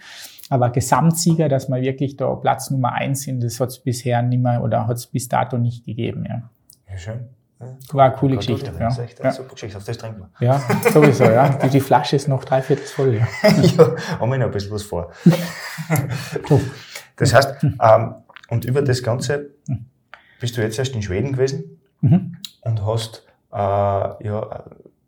[0.49, 4.63] Aber Gesamtsieger, dass wir wirklich da Platz Nummer eins sind, das hat's bisher nicht mehr
[4.63, 6.25] oder hat's bis dato nicht gegeben.
[6.27, 6.51] Ja.
[6.91, 7.21] ja, schön?
[7.63, 7.95] Ja.
[7.95, 8.73] War eine coole Geschichte.
[8.79, 9.05] Das ist Ja.
[9.05, 9.35] echt eine Ja.
[9.35, 9.79] super Geschichte.
[9.79, 10.47] Auf das trinken wir.
[10.47, 10.61] Ja,
[10.93, 11.49] sowieso, ja.
[11.51, 13.27] Die, die Flasche ist noch dreiviertel voll, ja.
[13.49, 15.13] ja, haben wir noch ein bisschen was vor.
[17.17, 18.15] das heißt, ähm,
[18.51, 19.51] und über das Ganze
[20.41, 22.37] bist du jetzt erst in Schweden gewesen Mhm.
[22.63, 24.65] und hast äh, ja,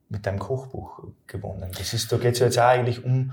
[0.09, 1.73] mit deinem Kochbuch gewonnen.
[1.77, 3.33] Das ist, da geht es ja jetzt auch eigentlich um,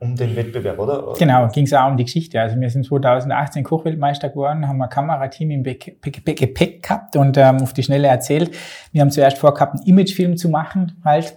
[0.00, 1.14] um den Wettbewerb, oder?
[1.18, 2.40] Genau, ging es auch um die Geschichte.
[2.40, 7.74] Also wir sind 2018 Kochweltmeister geworden, haben ein Kamerateam im Gepäck gehabt und ähm, auf
[7.74, 8.50] die Schnelle erzählt.
[8.92, 11.34] Wir haben zuerst vorgehabt, einen Imagefilm zu machen, halt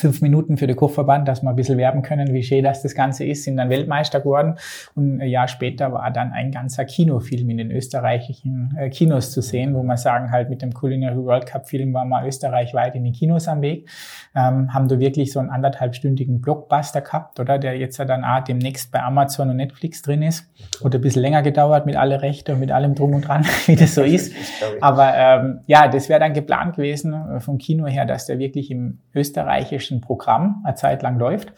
[0.00, 2.94] fünf Minuten für den Kochverband, dass wir ein bisschen werben können, wie schön das das
[2.94, 4.56] Ganze ist, sind dann Weltmeister geworden.
[4.94, 9.42] Und ein Jahr später war dann ein ganzer Kinofilm in den österreichischen äh, Kinos zu
[9.42, 13.04] sehen, wo man sagen halt mit dem Culinary World Cup Film waren wir österreichweit in
[13.04, 13.88] den Kinos am Weg,
[14.34, 18.42] ähm, haben da wirklich so einen anderthalbstündigen Blockbuster gehabt, oder, der jetzt ja dann auch
[18.42, 20.50] demnächst bei Amazon und Netflix drin ist,
[20.82, 23.76] oder ein bisschen länger gedauert mit alle Rechte und mit allem drum und dran, wie
[23.76, 24.32] das so ist.
[24.80, 28.70] Aber ähm, ja, das wäre dann geplant gewesen äh, vom Kino her, dass der wirklich
[28.70, 31.52] im österreichischen Programm eine Zeit lang läuft.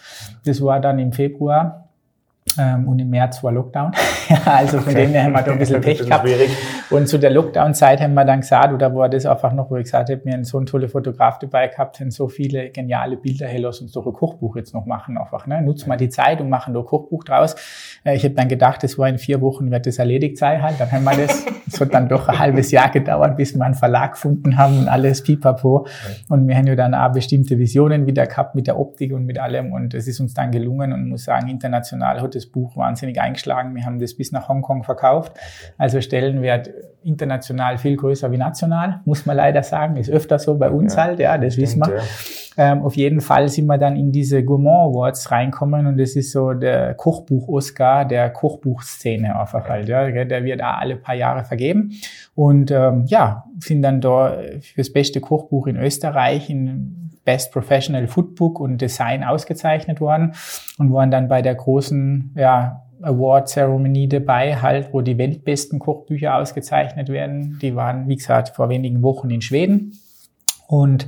[0.45, 1.89] Das war dann im Februar
[2.59, 3.93] und im März war Lockdown.
[4.45, 6.27] also von dem her haben wir da ein bisschen Pech gehabt.
[6.27, 6.51] schwierig.
[6.91, 9.85] Und zu der Lockdown-Zeit haben wir dann gesagt, oder war das einfach noch, wo ich
[9.85, 13.47] gesagt habe, wir haben so einen tollen Fotograf dabei gehabt, haben so viele geniale Bilder,
[13.47, 15.63] hey, lass uns doch ein Kochbuch jetzt noch machen, einfach, ne?
[15.63, 17.55] Nutzen wir die Zeit und machen da ein Kochbuch draus.
[18.05, 20.79] Äh, Ich habe dann gedacht, das war in vier Wochen, wird das erledigt sein halt.
[20.79, 23.75] Dann haben wir das, es hat dann doch ein halbes Jahr gedauert, bis wir einen
[23.75, 25.87] Verlag gefunden haben und alles pipapo.
[26.29, 29.39] Und wir haben ja dann auch bestimmte Visionen wieder gehabt mit der Optik und mit
[29.39, 29.73] allem.
[29.73, 33.75] Und es ist uns dann gelungen und muss sagen, international hat das Buch wahnsinnig eingeschlagen.
[33.75, 35.33] Wir haben das bis nach Hongkong verkauft.
[35.79, 36.71] Also Stellenwert
[37.05, 39.97] international viel größer wie national, muss man leider sagen.
[39.97, 42.03] Ist öfter so bei uns Ja, halt, ja, das wissen Stimmt, wir.
[42.03, 42.73] ja.
[42.73, 46.33] Ähm, auf jeden Fall sind wir dann in diese Gourmand Awards reinkommen und das ist
[46.33, 49.89] so der Kochbuch-Oscar der Kochbuchszene einfach halt.
[49.89, 50.11] Ja.
[50.11, 51.93] Der wird auch alle paar Jahre vergeben.
[52.35, 58.59] Und ähm, ja, sind dann da fürs beste Kochbuch in Österreich in Best Professional Foodbook
[58.61, 60.35] und Design ausgezeichnet worden
[60.79, 66.37] und waren dann bei der großen ja, Award Ceremony dabei, halt, wo die weltbesten Kochbücher
[66.37, 67.59] ausgezeichnet werden.
[67.61, 69.99] Die waren, wie gesagt, vor wenigen Wochen in Schweden.
[70.67, 71.07] Und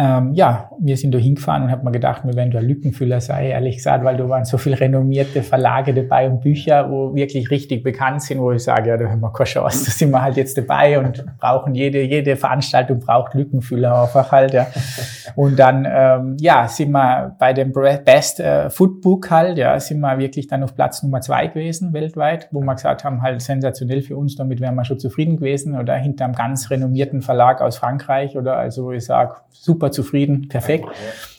[0.00, 3.44] ähm, ja, wir sind da hingefahren und haben mir gedacht, wir werden da Lückenfüller sein,
[3.44, 7.82] ehrlich gesagt, weil da waren so viele renommierte Verlage dabei und Bücher, wo wirklich richtig
[7.82, 10.38] bekannt sind, wo ich sage, ja, da haben wir keine Chance, da sind wir halt
[10.38, 14.68] jetzt dabei und brauchen jede, jede Veranstaltung braucht Lückenfüller einfach halt, ja.
[15.36, 20.18] Und dann, ähm, ja, sind wir bei dem Best äh, Foodbook halt, ja, sind wir
[20.18, 24.16] wirklich dann auf Platz Nummer zwei gewesen weltweit, wo wir gesagt haben, halt sensationell für
[24.16, 28.38] uns, damit wären wir schon zufrieden gewesen oder hinter einem ganz renommierten Verlag aus Frankreich
[28.38, 30.86] oder also, ich sage, super zufrieden, perfekt.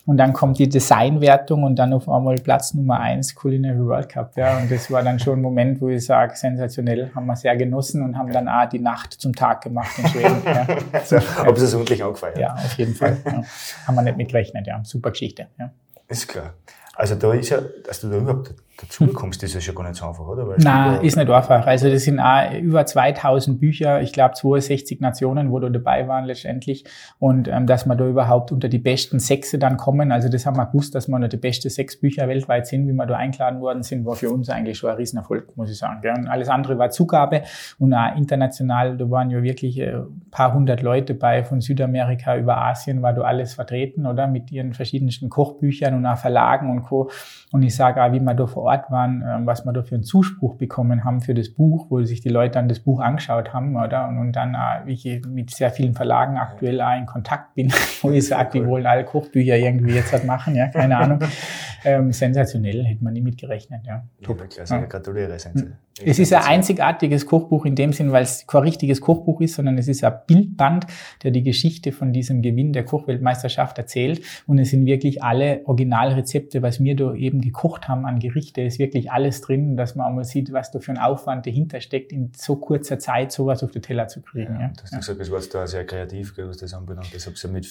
[0.06, 4.36] Und dann kommt die Designwertung und dann auf einmal Platz Nummer eins Culinary World Cup.
[4.36, 7.56] Ja, und das war dann schon ein Moment, wo ich sage, sensationell, haben wir sehr
[7.56, 10.42] genossen und haben dann auch die Nacht zum Tag gemacht in Schweden.
[10.46, 12.38] Ja, Also, Haben sie es ordentlich angefeiert?
[12.40, 13.18] ja auf jeden Fall.
[13.26, 13.44] Ja.
[13.88, 14.82] Haben wir nicht mitgerechnet, ja.
[14.84, 15.48] Super Geschichte.
[15.60, 15.72] Ja.
[16.08, 16.56] Ist klar.
[16.96, 19.96] Also da ist ja, dass du da überhaupt dazu kommst, ist ja schon gar nicht
[19.96, 20.48] so einfach, oder?
[20.48, 21.66] Weil Nein, ist nicht einfach.
[21.66, 26.26] Also das sind auch über 2000 Bücher, ich glaube 62 Nationen, wo da dabei waren
[26.26, 26.84] letztendlich.
[27.20, 30.58] Und ähm, dass wir da überhaupt unter die besten Sechse dann kommen, also das haben
[30.58, 33.62] wir gewusst, dass wir unter die besten sechs Bücher weltweit sind, wie wir da eingeladen
[33.62, 36.02] worden sind, war für uns eigentlich schon ein Riesenerfolg, muss ich sagen.
[36.18, 37.44] Und alles andere war Zugabe
[37.78, 40.02] und auch international, da waren ja wirklich ein äh,
[40.32, 44.28] paar hundert Leute bei, von Südamerika über Asien war da alles vertreten, oder?
[44.28, 47.10] Mit ihren verschiedensten Kochbüchern und auch Verlagen und Co.
[47.52, 49.96] Und ich sage auch, wie wir da vor Ort waren, ähm, was wir da für
[49.96, 53.54] einen Zuspruch bekommen haben für das Buch, wo sich die Leute dann das Buch angeschaut
[53.54, 54.08] haben, oder?
[54.08, 58.12] Und, und dann, wie ich mit sehr vielen Verlagen aktuell auch in Kontakt bin, wo
[58.12, 61.20] ich sage, die wollen alle Kochbücher irgendwie jetzt halt machen, ja, keine Ahnung.
[61.84, 64.04] ähm, sensationell, hätte man nie mitgerechnet, ja.
[64.22, 64.42] Top.
[64.50, 64.86] Klasse, ja.
[64.86, 65.74] gratuliere, Sense.
[66.04, 69.78] Es ist ein einzigartiges Kochbuch in dem Sinn, weil es kein richtiges Kochbuch ist, sondern
[69.78, 70.88] es ist ein Bildband,
[71.24, 74.22] der die Geschichte von diesem Gewinn der Kochweltmeisterschaft erzählt.
[74.48, 78.80] Und es sind wirklich alle Originalrezepte, was wir da eben gekocht haben an Gerichte, ist
[78.80, 82.32] wirklich alles drin, dass man einmal sieht, was da für ein Aufwand dahinter steckt, in
[82.34, 84.54] so kurzer Zeit sowas auf den Teller zu kriegen.
[84.54, 84.68] Ja, ja.
[84.70, 84.98] Du hast ja.
[85.00, 87.14] gesagt, es war da sehr kreativ, was das anbelangt.
[87.14, 87.68] Das habt ihr mit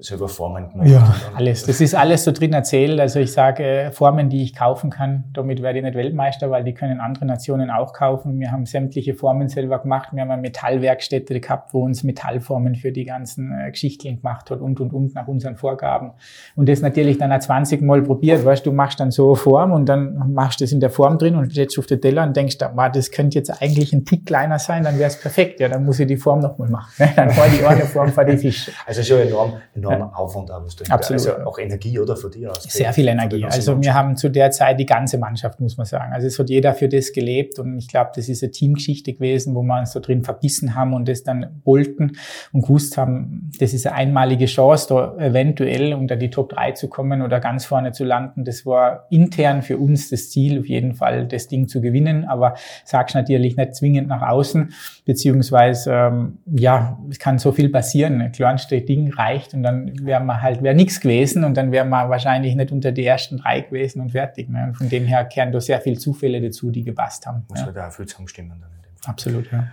[0.00, 0.88] selber Formen gemacht.
[0.88, 1.64] Ja, alles.
[1.66, 2.98] Das ist alles so drin erzählt.
[2.98, 6.74] Also ich sage, Formen, die ich kaufen kann, damit werde ich nicht Weltmeister, weil die
[6.74, 8.40] können andere Nationen auch kaufen.
[8.40, 10.08] Wir haben sämtliche Formen selber gemacht.
[10.12, 14.60] Wir haben eine Metallwerkstätte gehabt, wo uns Metallformen für die ganzen äh, Geschichten gemacht hat
[14.60, 16.12] und, und, und nach unseren Vorgaben.
[16.56, 18.43] Und das natürlich dann auch 20 Mal probiert.
[18.44, 21.18] Weißt du, machst dann so eine Form und dann machst du das in der Form
[21.18, 24.26] drin und setzt auf den Teller und denkst, wow, das könnte jetzt eigentlich ein Tick
[24.26, 25.60] kleiner sein, dann wäre es perfekt.
[25.60, 27.08] Ja, dann muss ich die Form nochmal machen.
[27.16, 28.72] Dann war die eine Form für die Fische.
[28.86, 30.12] Also schon enorm, enorm ja.
[30.14, 31.26] Aufwand auch, was du Absolut.
[31.26, 32.62] Also auch Energie, oder, von dir aus?
[32.64, 33.44] Sehr viel Energie.
[33.44, 36.12] Also wir haben zu der Zeit die ganze Mannschaft, muss man sagen.
[36.12, 39.54] Also es hat jeder für das gelebt und ich glaube, das ist eine Teamgeschichte gewesen,
[39.54, 42.12] wo wir uns da drin verbissen haben und das dann wollten
[42.52, 46.88] und gewusst haben, das ist eine einmalige Chance, da eventuell unter die Top 3 zu
[46.88, 48.33] kommen oder ganz vorne zu landen.
[48.36, 52.54] Das war intern für uns das Ziel, auf jeden Fall das Ding zu gewinnen, aber
[52.84, 54.72] sag's natürlich nicht zwingend nach außen,
[55.04, 58.20] beziehungsweise ähm, ja, es kann so viel passieren.
[58.20, 61.84] Ein kleinste Ding reicht und dann wäre man halt, wäre nichts gewesen und dann wäre
[61.84, 64.48] man wahrscheinlich nicht unter die ersten drei gewesen und fertig.
[64.48, 64.64] Ne?
[64.68, 67.44] Und von dem her kehren da sehr viele Zufälle dazu, die gepasst haben.
[67.48, 67.66] Muss ja.
[67.66, 69.10] halt auch viel zusammenstimmen dann in dem Fall.
[69.10, 69.68] Absolut, ja.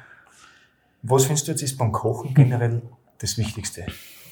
[1.03, 2.81] Was findest du jetzt ist beim Kochen generell
[3.17, 3.85] das Wichtigste?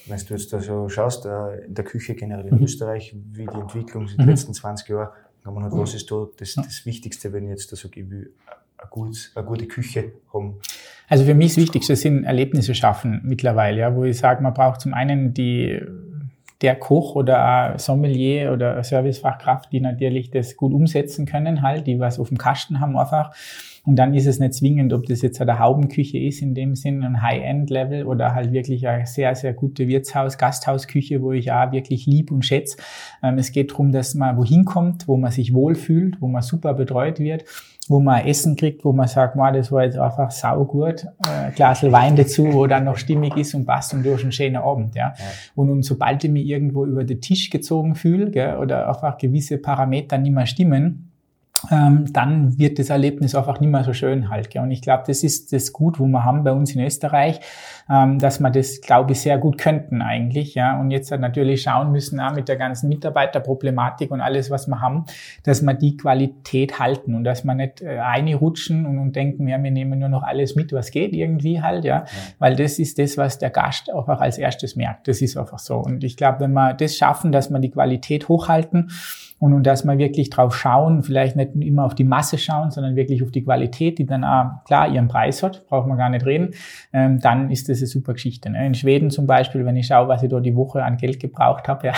[0.09, 2.63] Wenn du jetzt da so schaust, äh, in der Küche generell in mhm.
[2.63, 4.31] Österreich, wie die Entwicklung in den mhm.
[4.31, 5.09] letzten 20 Jahren,
[5.43, 8.31] kann man halt, was ist da das, das Wichtigste, wenn ich jetzt da ich will
[8.77, 10.59] eine, gut, eine gute Küche haben?
[11.07, 14.81] Also für mich das Wichtigste sind Erlebnisse schaffen mittlerweile, ja, wo ich sage, man braucht
[14.81, 15.81] zum einen die
[16.61, 22.19] der Koch oder Sommelier oder Servicefachkraft, die natürlich das gut umsetzen können, halt, die was
[22.19, 23.33] auf dem Kasten haben einfach.
[23.89, 27.03] Und dann ist es nicht zwingend, ob das jetzt eine Haubenküche ist, in dem Sinn
[27.03, 32.05] ein High-End-Level oder halt wirklich eine sehr, sehr gute Wirtshaus-, Gasthausküche, wo ich auch wirklich
[32.05, 32.77] lieb und schätze.
[33.23, 36.75] Ähm, es geht darum, dass man wohin kommt, wo man sich wohlfühlt, wo man super
[36.75, 37.45] betreut wird
[37.87, 41.81] wo man Essen kriegt, wo man sagt, man, das war jetzt einfach saugut, äh, Glas
[41.81, 44.93] Wein dazu, wo dann noch stimmig ist und passt und durch einen schönen Abend.
[44.93, 45.15] Ja.
[45.17, 45.25] ja.
[45.55, 49.57] Und, und sobald ich mich irgendwo über den Tisch gezogen fühle gell, oder einfach gewisse
[49.57, 51.08] Parameter nicht mehr stimmen,
[51.71, 54.49] ähm, dann wird das Erlebnis einfach nicht mehr so schön halt.
[54.49, 54.61] Gell?
[54.61, 57.39] Und ich glaube, das ist das Gut, wo wir haben bei uns in Österreich,
[57.89, 60.55] ähm, dass wir das, glaube ich, sehr gut könnten eigentlich.
[60.55, 60.79] Ja?
[60.79, 64.79] Und jetzt halt natürlich schauen müssen, auch mit der ganzen Mitarbeiterproblematik und alles, was wir
[64.79, 65.05] haben,
[65.43, 67.99] dass wir die Qualität halten und dass wir nicht äh,
[68.33, 71.83] rutschen und, und denken, ja, wir nehmen nur noch alles mit, was geht irgendwie halt,
[71.83, 71.99] ja.
[71.99, 72.05] ja.
[72.37, 75.07] Weil das ist das, was der Gast einfach als erstes merkt.
[75.07, 75.77] Das ist einfach so.
[75.77, 78.91] Und ich glaube, wenn wir das schaffen, dass wir die Qualität hochhalten,
[79.39, 82.95] und, und dass wir wirklich drauf schauen, vielleicht nicht immer auf die Masse schauen, sondern
[82.95, 86.25] wirklich auf die Qualität, die dann auch klar ihren Preis hat, braucht man gar nicht
[86.25, 86.51] reden,
[86.91, 88.49] ähm, dann ist das eine super Geschichte.
[88.49, 88.65] Ne?
[88.65, 91.67] In Schweden zum Beispiel, wenn ich schaue, was ich da die Woche an Geld gebraucht
[91.67, 91.93] habe, ja.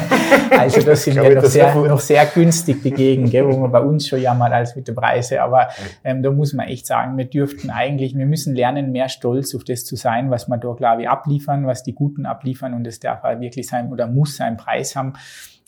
[0.58, 3.80] also das sind ja noch sehr, noch sehr günstig, die Gegend, gell, wo man bei
[3.80, 5.38] uns schon jammert als mit den Preisen.
[5.38, 5.68] Aber
[6.04, 9.64] ähm, da muss man echt sagen, wir dürften eigentlich, wir müssen lernen, mehr stolz auf
[9.64, 13.00] das zu sein, was wir da, glaube ich, abliefern, was die Guten abliefern und das
[13.00, 15.14] darf auch wirklich sein oder muss seinen Preis haben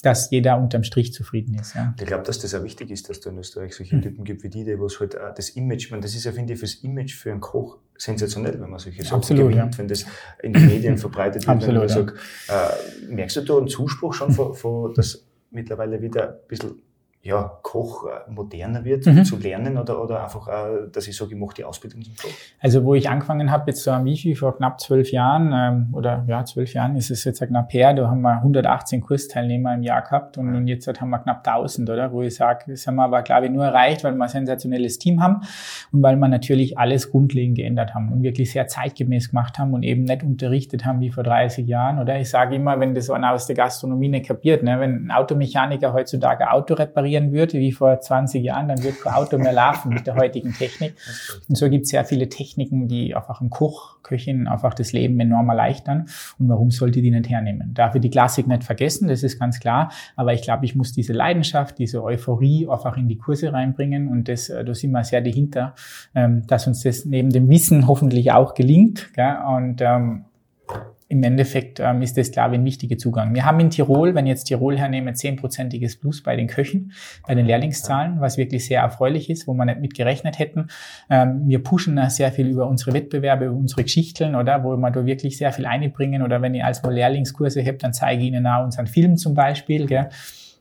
[0.02, 1.74] dass jeder unterm Strich zufrieden ist.
[1.74, 1.94] Ja.
[1.98, 4.02] Ich glaube, dass das auch wichtig ist, dass es in Österreich solche mhm.
[4.02, 6.52] Typen gibt wie die, die was halt auch das Image, man, das ist ja, finde
[6.52, 9.78] ich, fürs Image für einen Koch sensationell, wenn man solche Sachen Absolut, gewinnt, ja.
[9.78, 10.04] wenn das
[10.42, 11.56] in den Medien verbreitet wird.
[11.56, 11.94] Absolut, wenn man ja.
[11.94, 16.82] sagt, äh, merkst du da einen Zuspruch schon, von, von, dass mittlerweile wieder ein bisschen
[17.26, 19.24] ja, Koch äh, moderner wird, mhm.
[19.24, 22.30] zu lernen oder, oder einfach, äh, dass ich sage, ich mache die Ausbildung zum Koch?
[22.60, 26.24] Also wo ich angefangen habe, jetzt so am Wifi vor knapp zwölf Jahren ähm, oder
[26.28, 30.02] ja, zwölf Jahren ist es jetzt knapp her, da haben wir 118 Kursteilnehmer im Jahr
[30.02, 32.12] gehabt und, und jetzt haben wir knapp 1000, oder?
[32.12, 34.98] Wo ich sage, das haben wir aber, glaube ich, nur erreicht, weil wir ein sensationelles
[34.98, 35.40] Team haben
[35.90, 39.82] und weil wir natürlich alles grundlegend geändert haben und wirklich sehr zeitgemäß gemacht haben und
[39.82, 42.20] eben nicht unterrichtet haben wie vor 30 Jahren, oder?
[42.20, 44.78] Ich sage immer, wenn das einer aus der Gastronomie nicht kapiert, ne?
[44.78, 49.14] wenn ein Automechaniker heutzutage Auto repariert, installieren würde, wie vor 20 Jahren, dann wird kein
[49.14, 50.94] Auto mehr laufen mit der heutigen Technik.
[51.48, 55.18] Und so gibt es sehr viele Techniken, die einfach im Koch, Köchin einfach das Leben
[55.18, 56.06] enorm erleichtern.
[56.38, 57.74] Und warum sollte die nicht hernehmen?
[57.74, 59.90] Darf ich die Klassik nicht vergessen, das ist ganz klar.
[60.14, 64.08] Aber ich glaube, ich muss diese Leidenschaft, diese Euphorie einfach in die Kurse reinbringen.
[64.08, 65.74] Und das, äh, da sind wir sehr dahinter,
[66.14, 69.10] ähm, dass uns das neben dem Wissen hoffentlich auch gelingt.
[69.16, 70.24] Und ähm,
[71.08, 73.34] im Endeffekt ähm, ist das, glaube ich, ein wichtiger Zugang.
[73.34, 76.92] Wir haben in Tirol, wenn ich jetzt Tirol hernehme, zehnprozentiges Plus bei den Köchen,
[77.26, 80.68] bei den Lehrlingszahlen, was wirklich sehr erfreulich ist, wo wir nicht mit gerechnet hätten.
[81.08, 85.06] Ähm, wir pushen sehr viel über unsere Wettbewerbe, über unsere Geschichten, oder, wo wir da
[85.06, 86.22] wirklich sehr viel einbringen.
[86.22, 89.86] Oder wenn ich als Lehrlingskurse habe, dann zeige ich Ihnen auch unseren Film zum Beispiel,
[89.86, 90.08] gell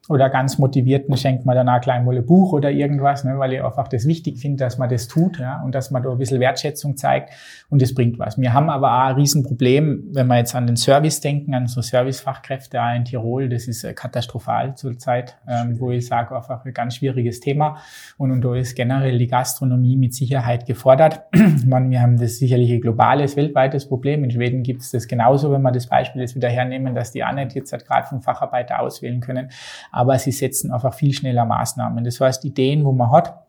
[0.07, 3.63] oder ganz motivierten schenkt man danach gleich mal ein Buch oder irgendwas, ne, weil ich
[3.63, 6.39] einfach das wichtig finde, dass man das tut ja, und dass man da ein bisschen
[6.39, 7.31] Wertschätzung zeigt
[7.69, 8.37] und das bringt was.
[8.37, 11.81] Wir haben aber auch ein Riesenproblem, wenn wir jetzt an den Service denken, an so
[11.81, 16.73] Servicefachkräfte auch in Tirol, das ist äh, katastrophal zurzeit, ähm, wo ich sage, einfach ein
[16.73, 17.77] ganz schwieriges Thema
[18.17, 21.21] und, und da ist generell die Gastronomie mit Sicherheit gefordert.
[21.65, 24.23] man, wir haben das sicherlich ein globales, weltweites Problem.
[24.23, 27.23] In Schweden gibt es das genauso, wenn wir das Beispiel jetzt wieder hernehmen, dass die
[27.23, 29.49] auch nicht jetzt halt gerade vom Facharbeiter auswählen können
[29.95, 32.03] aber sie setzen einfach viel schneller Maßnahmen.
[32.03, 33.45] Das heißt, Ideen, wo man hat,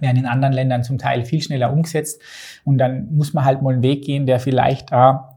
[0.00, 2.20] werden in anderen Ländern zum Teil viel schneller umgesetzt
[2.64, 5.35] und dann muss man halt mal einen Weg gehen, der vielleicht da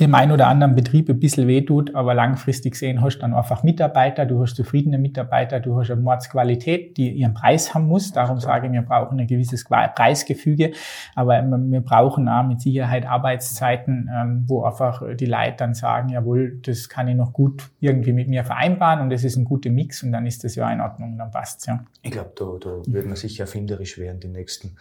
[0.00, 3.62] dem einen oder anderen Betrieb ein bisschen wehtut, aber langfristig sehen hast du dann einfach
[3.62, 8.10] Mitarbeiter, du hast zufriedene Mitarbeiter, du hast eine Mordsqualität, die ihren Preis haben muss.
[8.10, 10.72] Darum sage ich, wir brauchen ein gewisses Preisgefüge,
[11.14, 16.58] aber wir brauchen auch mit Sicherheit Arbeitszeiten, ähm, wo einfach die Leute dann sagen, jawohl,
[16.62, 20.02] das kann ich noch gut irgendwie mit mir vereinbaren und das ist ein guter Mix
[20.02, 21.84] und dann ist das ja in Ordnung, dann passt's ja.
[22.00, 24.76] Ich glaube, da, da wird man sicher erfinderisch werden die nächsten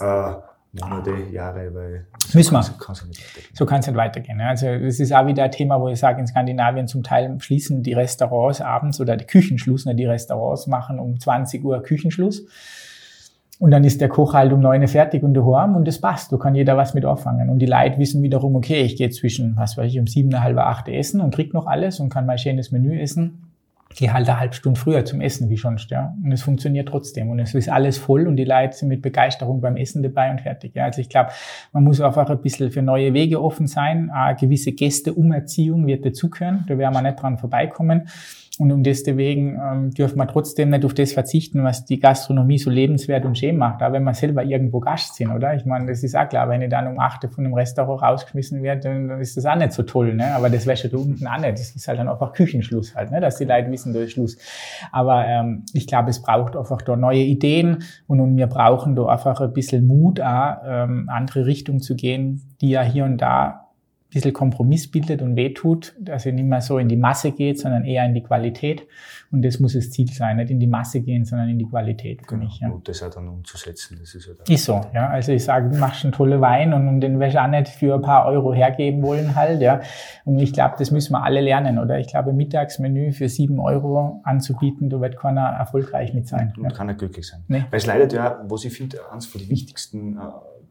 [0.00, 0.32] äh,
[0.80, 2.64] Monate, Jahre, weil so Müssen wir.
[2.78, 4.40] Kann's nicht so kann es nicht weitergehen.
[4.40, 7.82] Also das ist auch wieder ein Thema, wo ich sage, in Skandinavien zum Teil schließen
[7.82, 12.44] die Restaurants abends oder die Küchenschluss, nicht die Restaurants machen um 20 Uhr Küchenschluss.
[13.60, 16.32] Und dann ist der Koch halt um neun Uhr fertig und daheim und das passt.
[16.32, 17.50] Da kann jeder was mit anfangen.
[17.50, 20.58] Und die Leute wissen wiederum, okay, ich gehe zwischen, was weiß ich, um sieben, halb
[20.58, 23.43] acht essen und krieg noch alles und kann mein schönes Menü essen
[23.94, 26.14] gehe halt eine halbe Stunde früher zum Essen wie sonst, ja.
[26.22, 27.30] Und es funktioniert trotzdem.
[27.30, 30.40] Und es ist alles voll und die Leute sind mit Begeisterung beim Essen dabei und
[30.40, 30.74] fertig.
[30.74, 30.84] Ja.
[30.84, 31.30] Also ich glaube,
[31.72, 34.10] man muss einfach ein bisschen für neue Wege offen sein.
[34.10, 36.64] Eine gewisse Gästeumerziehung wird dazugehören.
[36.68, 38.08] Da werden wir nicht dran vorbeikommen.
[38.58, 42.70] Und um deswegen ähm, dürfen wir trotzdem nicht auf das verzichten, was die Gastronomie so
[42.70, 45.54] lebenswert und schön macht, auch wenn wir selber irgendwo Gast sind, oder?
[45.54, 48.62] Ich meine, das ist auch klar, wenn ich dann um 8 von einem Restaurant rausgeschmissen
[48.62, 50.34] werde, dann ist das auch nicht so toll, ne?
[50.36, 51.58] Aber das wäre schon da unten auch nicht.
[51.58, 53.20] Das ist halt dann einfach Küchenschluss halt, ne?
[53.20, 54.38] Dass die Leute wissen, da ist Schluss.
[54.92, 59.06] Aber ähm, ich glaube, es braucht einfach da neue Ideen und, und wir brauchen da
[59.06, 63.63] einfach ein bisschen Mut, auch, ähm, andere Richtung zu gehen, die ja hier und da
[64.14, 67.84] bisschen Kompromiss bildet und wehtut, dass er nicht mehr so in die Masse geht, sondern
[67.84, 68.86] eher in die Qualität.
[69.30, 72.20] Und das muss das Ziel sein, nicht in die Masse gehen, sondern in die Qualität
[72.20, 72.44] für genau.
[72.44, 72.60] mich.
[72.60, 72.70] Ja.
[72.70, 75.08] Und das auch dann umzusetzen, das ist ja Ist so, ja.
[75.08, 77.94] Also ich sage, du machst einen tollen Wein und, den wirst du auch nicht für
[77.94, 79.80] ein paar Euro hergeben wollen halt, ja.
[80.24, 81.98] Und ich glaube, das müssen wir alle lernen, oder?
[81.98, 86.54] Ich glaube, Mittagsmenü für sieben Euro anzubieten, da wird keiner erfolgreich mit sein.
[86.56, 86.70] Und, ja.
[86.70, 87.42] keiner glücklich sein.
[87.48, 87.64] Nee.
[87.70, 90.20] Weil es leider ja, was ich finde, eines von den wichtigsten äh,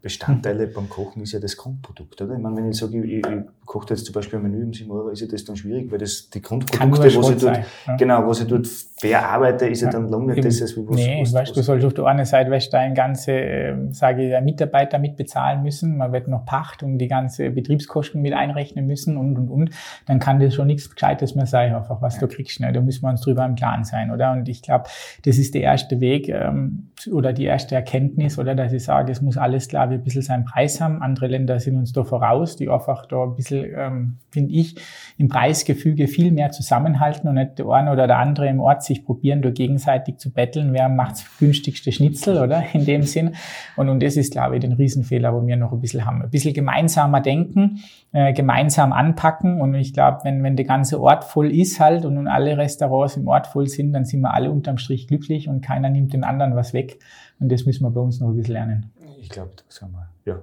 [0.03, 2.33] Bestandteile beim Kochen ist ja das Grundprodukt, oder?
[2.33, 4.73] Ich meine, wenn ich sage, ich, ich, ich koche jetzt zum Beispiel ein Menü um
[4.73, 7.95] 7 Euro, ist ja das dann schwierig, weil das die Grundprodukte, was ich dort, ja.
[7.95, 11.21] genau, was ich dort verarbeite, ist ja, ja dann lange nicht das, als was, Nee,
[11.21, 14.27] was, weißt, was, du sollst auf der einen Seite, weißt du, ein ganze, äh, sage
[14.27, 18.85] ich, Mitarbeiter mit bezahlen müssen, man wird noch Pacht und die ganze Betriebskosten mit einrechnen
[18.85, 19.69] müssen und, und, und,
[20.05, 22.19] dann kann das schon nichts Gescheites mehr sein, einfach, was ja.
[22.19, 22.73] du kriegst, ne?
[22.73, 24.33] da müssen wir uns drüber im Klaren sein, oder?
[24.33, 24.89] Und ich glaube,
[25.23, 29.21] das ist der erste Weg, ähm, oder die erste Erkenntnis, oder, dass ich sage, es
[29.21, 31.01] muss alles, glaube ich, ein bisschen seinen Preis haben.
[31.01, 34.75] Andere Länder sind uns da voraus, die einfach da ein bisschen, ähm, finde ich,
[35.17, 39.05] im Preisgefüge viel mehr zusammenhalten und nicht der eine oder der andere im Ort sich
[39.05, 42.63] probieren, da gegenseitig zu betteln, wer macht das günstigste Schnitzel, oder?
[42.73, 43.35] In dem Sinn.
[43.75, 46.21] Und, und das ist, glaube ich, den Riesenfehler, wo wir noch ein bisschen haben.
[46.21, 47.79] Ein bisschen gemeinsamer denken,
[48.11, 49.61] äh, gemeinsam anpacken.
[49.61, 53.17] Und ich glaube, wenn, wenn der ganze Ort voll ist halt und nun alle Restaurants
[53.17, 56.23] im Ort voll sind, dann sind wir alle unterm Strich glücklich und keiner nimmt den
[56.23, 56.99] anderen was weg.
[57.39, 58.91] Und das müssen wir bei uns noch ein bisschen lernen.
[59.23, 60.41] Ich glaube, das haben wir ja,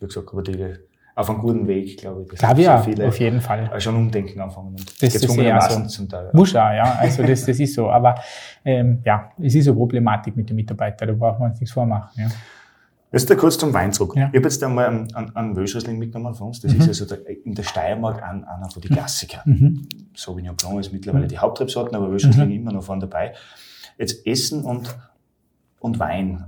[0.00, 0.74] wie gesagt, aber die
[1.14, 2.38] auf einem guten Weg, glaube ich.
[2.38, 3.80] Glaube ja, viele auf jeden Fall.
[3.80, 5.86] Schon umdenken anfangen und das ist ja so.
[5.86, 6.30] zum Teil.
[6.32, 6.96] Muss auch, ja.
[6.98, 7.90] Also das, das ist so.
[7.90, 8.14] Aber
[8.64, 12.10] ähm, ja, es ist eine Problematik mit den Mitarbeitern, da brauchen wir uns nichts vormachen.
[12.16, 12.28] Ja.
[13.12, 14.16] Jetzt da kurz zum Wein zurück.
[14.16, 14.28] Ja.
[14.28, 16.60] Ich habe jetzt einmal einen, einen, einen Wölschriesling mitgenommen von uns.
[16.60, 16.80] Das mhm.
[16.80, 19.42] ist also der, in der Steiermark ein, einer von den Klassiker.
[19.44, 19.88] Mhm.
[20.14, 21.28] Sauvignon Blanc ist mittlerweile mhm.
[21.28, 22.54] die Hauptrebsorten, aber Wölschriesling mhm.
[22.54, 23.34] immer noch vorne dabei.
[23.98, 24.96] Jetzt Essen und,
[25.80, 26.44] und Wein.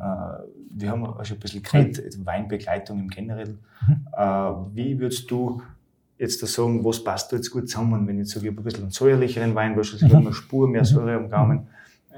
[0.74, 2.26] Wir haben auch schon ein bisschen geredet, mhm.
[2.26, 3.58] Weinbegleitung im Generell.
[3.86, 4.06] Mhm.
[4.16, 5.62] Äh, wie würdest du
[6.18, 8.06] jetzt da sagen, was passt da jetzt gut zusammen?
[8.06, 10.18] Wenn ich jetzt sage, ich habe ein bisschen einen säuerlicheren Wein, wahrscheinlich mhm.
[10.18, 11.66] eine Spur mehr Säure am Gaumen.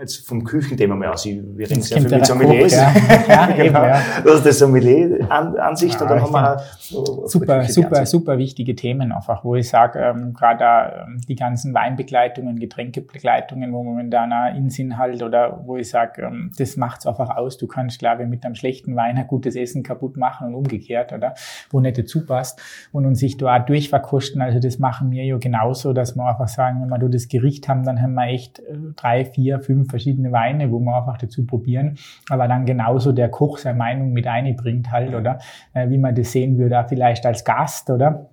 [0.01, 1.25] Jetzt vom Küchenthema mal aus.
[1.25, 2.75] Wir reden sehr viel mit Sommeliers.
[3.29, 3.51] Ja.
[3.51, 3.85] Eben, genau.
[3.85, 4.03] ja.
[4.25, 8.09] Das ist das Sommelier-Ansicht und Ja, dann ich haben wir auch super, super, Ansicht.
[8.09, 13.83] super wichtige Themen einfach, wo ich sage, ähm, gerade ähm, die ganzen Weinbegleitungen, Getränkebegleitungen, wo
[13.83, 17.57] momentan in sind halt, oder wo ich sage, ähm, das macht's einfach aus.
[17.57, 21.13] Du kannst, glaube ich, mit einem schlechten Wein ein gutes Essen kaputt machen und umgekehrt,
[21.13, 21.35] oder?
[21.71, 22.61] Wo nicht dazu passt.
[22.93, 26.49] Und, und sich da auch durchverkosten, also das machen wir ja genauso, dass wir einfach
[26.49, 29.84] sagen, wenn wir da das Gericht haben, dann haben wir echt äh, drei, vier, fünf
[29.85, 31.97] verschiedene Weine, wo wir einfach dazu probieren.
[32.29, 35.39] Aber dann genauso der Koch seine Meinung mit einbringt halt, oder?
[35.73, 38.31] Äh, wie man das sehen würde, auch vielleicht als Gast, oder?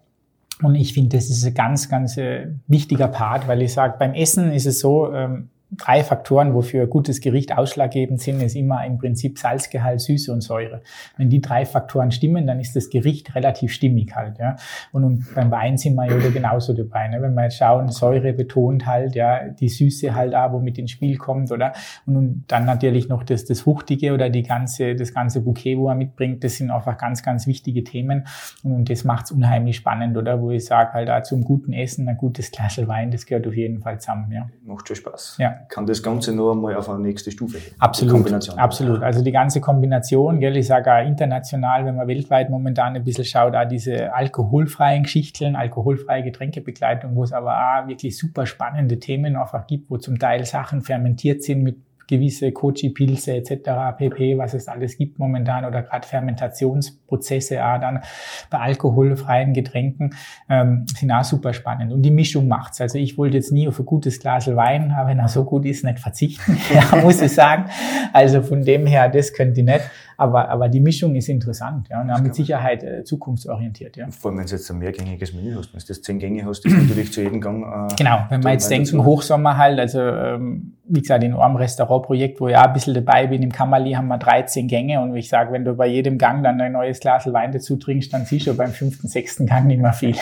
[0.61, 4.13] Und ich finde, das ist ein ganz, ganz äh, wichtiger Part, weil ich sage, beim
[4.13, 8.85] Essen ist es so, ähm, drei Faktoren, wofür ein gutes Gericht ausschlaggebend sind, ist immer
[8.85, 10.81] im Prinzip Salzgehalt, Süße und Säure.
[11.17, 14.57] Wenn die drei Faktoren stimmen, dann ist das Gericht relativ stimmig halt, ja.
[14.91, 17.21] Und, beim Wein sind wir ja genauso dabei, ne?
[17.21, 21.17] Wenn wir jetzt schauen, Säure betont halt, ja, die Süße halt auch, womit ins Spiel
[21.17, 21.73] kommt, oder?
[22.05, 25.95] Und, dann natürlich noch das, das Fruchtige oder die ganze, das ganze Bouquet, wo er
[25.95, 28.27] mitbringt, das sind einfach ganz, ganz wichtige Themen.
[28.63, 30.41] Und, und das macht's unheimlich spannend, oder?
[30.41, 33.55] Wo ich sage halt auch zum guten Essen, ein gutes Glas Wein, das gehört auf
[33.55, 34.49] jeden Fall zusammen, ja.
[34.63, 35.37] Macht schon Spaß.
[35.39, 35.60] Ja.
[35.69, 37.75] Kann das Ganze noch einmal auf eine nächste Stufe heben.
[37.79, 38.57] Absolut, Kombination.
[38.57, 39.03] absolut.
[39.03, 43.25] Also die ganze Kombination, gell, ich sage auch international, wenn man weltweit momentan ein bisschen
[43.25, 49.35] schaut, auch diese alkoholfreien Geschichten, alkoholfreie Getränkebegleitung, wo es aber auch wirklich super spannende Themen
[49.35, 51.77] einfach gibt, wo zum Teil Sachen fermentiert sind mit
[52.11, 58.01] gewisse Kochi-Pilze etc., pp., was es alles gibt momentan oder gerade Fermentationsprozesse auch dann
[58.49, 60.13] bei alkoholfreien Getränken
[60.49, 61.93] ähm, sind auch super spannend.
[61.93, 62.81] Und die Mischung macht's.
[62.81, 65.65] Also ich wollte jetzt nie auf ein gutes Glas Wein, aber wenn er so gut
[65.65, 67.65] ist, nicht verzichten, ja, muss ich sagen.
[68.11, 69.81] Also von dem her, das könnte ich nicht.
[70.21, 73.97] Aber, aber die Mischung ist interessant ja, und auch mit Sicherheit äh, zukunftsorientiert.
[73.97, 74.05] Ja.
[74.11, 76.63] Vor allem, wenn du jetzt ein mehrgängiges Menü hast, wenn du das zehn Gänge hast,
[76.63, 77.63] ist natürlich zu jedem Gang.
[77.63, 79.03] Äh, Genau, wenn der jetzt denken, dazu.
[79.03, 83.27] Hochsommer halt, also ähm, wie gesagt, in einem Restaurantprojekt, wo ich auch ein bisschen dabei
[83.27, 86.43] bin, im Kammerli haben wir 13 Gänge und ich sage, wenn du bei jedem Gang
[86.43, 89.81] dann ein neues Glas Wein dazu trinkst, dann siehst du beim fünften, sechsten Gang nicht
[89.81, 90.15] mehr viel.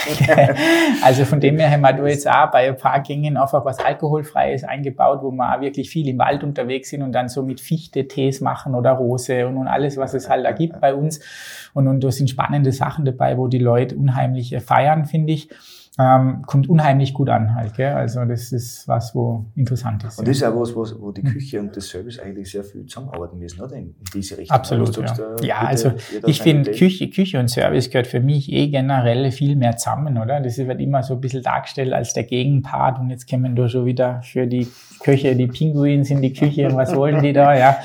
[1.04, 3.80] also von dem her haben wir da jetzt auch bei ein paar Gängen einfach was
[3.80, 7.60] Alkoholfreies eingebaut, wo wir auch wirklich viel im Wald unterwegs sind und dann so mit
[7.60, 11.19] Fichte Tees machen oder Rose und, und alles, was es halt da gibt bei uns.
[11.73, 15.49] Und, und da sind spannende Sachen dabei, wo die Leute unheimlich feiern, finde ich.
[16.02, 17.92] Ähm, kommt unheimlich gut an halt, gell?
[17.92, 20.18] Also das ist was, wo interessant ist.
[20.18, 20.32] Und ja.
[20.32, 23.38] das ist auch was, was, wo die Küche und das Service eigentlich sehr viel zusammenarbeiten
[23.38, 23.76] müssen, oder?
[23.76, 24.56] In, diese Richtung.
[24.56, 25.16] Absolut, Du ja.
[25.42, 25.92] Ja, also
[26.26, 26.72] ich finde.
[26.72, 30.40] Küche, Küche und Service gehört für mich eh generell viel mehr zusammen, oder?
[30.40, 33.86] Das wird immer so ein bisschen dargestellt als der Gegenpart und jetzt kommen da schon
[33.86, 34.70] wieder für die
[35.02, 37.78] Köche, die Pinguins in die Küche und was wollen die da, ja?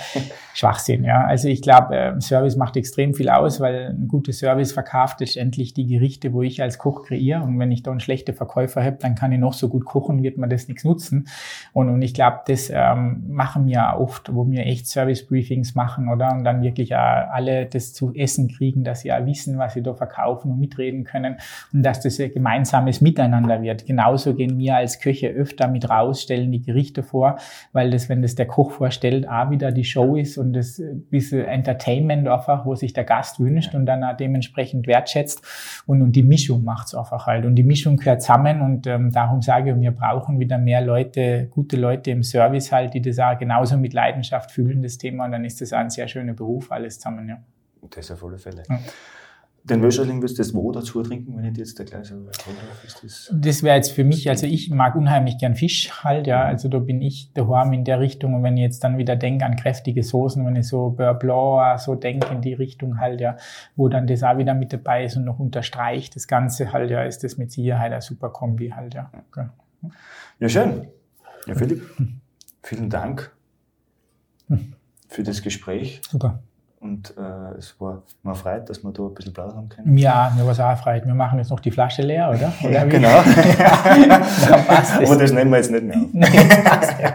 [0.55, 1.25] Schwachsinn, ja.
[1.25, 5.75] Also ich glaube, äh, Service macht extrem viel aus, weil ein guter Service verkauft letztendlich
[5.75, 8.99] die Gerichte, wo ich als Koch kreiere und wenn ich da einen schlechten Verkäufer habe,
[9.01, 11.27] dann kann ich noch so gut kochen, wird mir das nichts nutzen.
[11.73, 16.33] Und, und ich glaube, das ähm, machen wir oft, wo wir echt Service-Briefings machen, oder?
[16.33, 19.83] Und dann wirklich auch alle das zu essen kriegen, dass sie auch wissen, was sie
[19.83, 21.37] da verkaufen und mitreden können
[21.73, 23.87] und dass das ein gemeinsames Miteinander wird.
[23.87, 27.37] Genauso gehen wir als Köche öfter mit raus, stellen die Gerichte vor,
[27.73, 31.05] weil das, wenn das der Koch vorstellt, auch wieder die Show ist und das ein
[31.11, 35.43] bisschen Entertainment einfach, wo sich der Gast wünscht und dann auch dementsprechend wertschätzt.
[35.87, 37.45] Und, und die Mischung macht's einfach halt.
[37.45, 41.47] Und die Mischung gehört zusammen und ähm, darum sage ich, wir brauchen wieder mehr Leute,
[41.51, 45.27] gute Leute im Service halt, die das auch genauso mit Leidenschaft fühlen, das Thema.
[45.27, 47.39] Und dann ist das auch ein sehr schöner Beruf, alles zusammen, ja.
[47.91, 48.63] Das auf alle Fälle.
[48.69, 48.79] Ja.
[49.67, 52.21] Den Welscherling würdest du das wo dazu trinken, wenn ich dir jetzt der gleiche?
[52.83, 56.69] Das Das wäre jetzt für mich, also ich mag unheimlich gern Fisch halt, ja, also
[56.69, 59.57] da bin ich daheim in der Richtung und wenn ich jetzt dann wieder denke an
[59.57, 63.39] kräftige Soßen, wenn ich so Beurre Blanc so denke in die Richtung halt, ja,
[63.75, 67.03] wo dann das auch wieder mit dabei ist und noch unterstreicht das Ganze halt, ja,
[67.03, 69.11] ist das mit Sicherheit ein super Kombi halt, ja.
[69.31, 69.47] Okay.
[70.41, 70.89] Ja, schön.
[71.47, 71.83] Ja, Philipp,
[72.63, 73.35] vielen Dank
[75.09, 76.03] für das Gespräch.
[76.11, 76.43] Super.
[76.85, 79.97] Und äh, es war mir freut, dass wir da ein bisschen plaudern haben können.
[79.97, 81.07] Ja, mir was auch freut.
[81.07, 82.53] Wir machen jetzt noch die Flasche leer, oder?
[82.63, 83.09] oder Ja, genau.
[84.51, 85.17] Dann passt Aber es.
[85.17, 87.01] das nehmen wir jetzt nicht mehr auf.
[87.01, 87.15] Ja.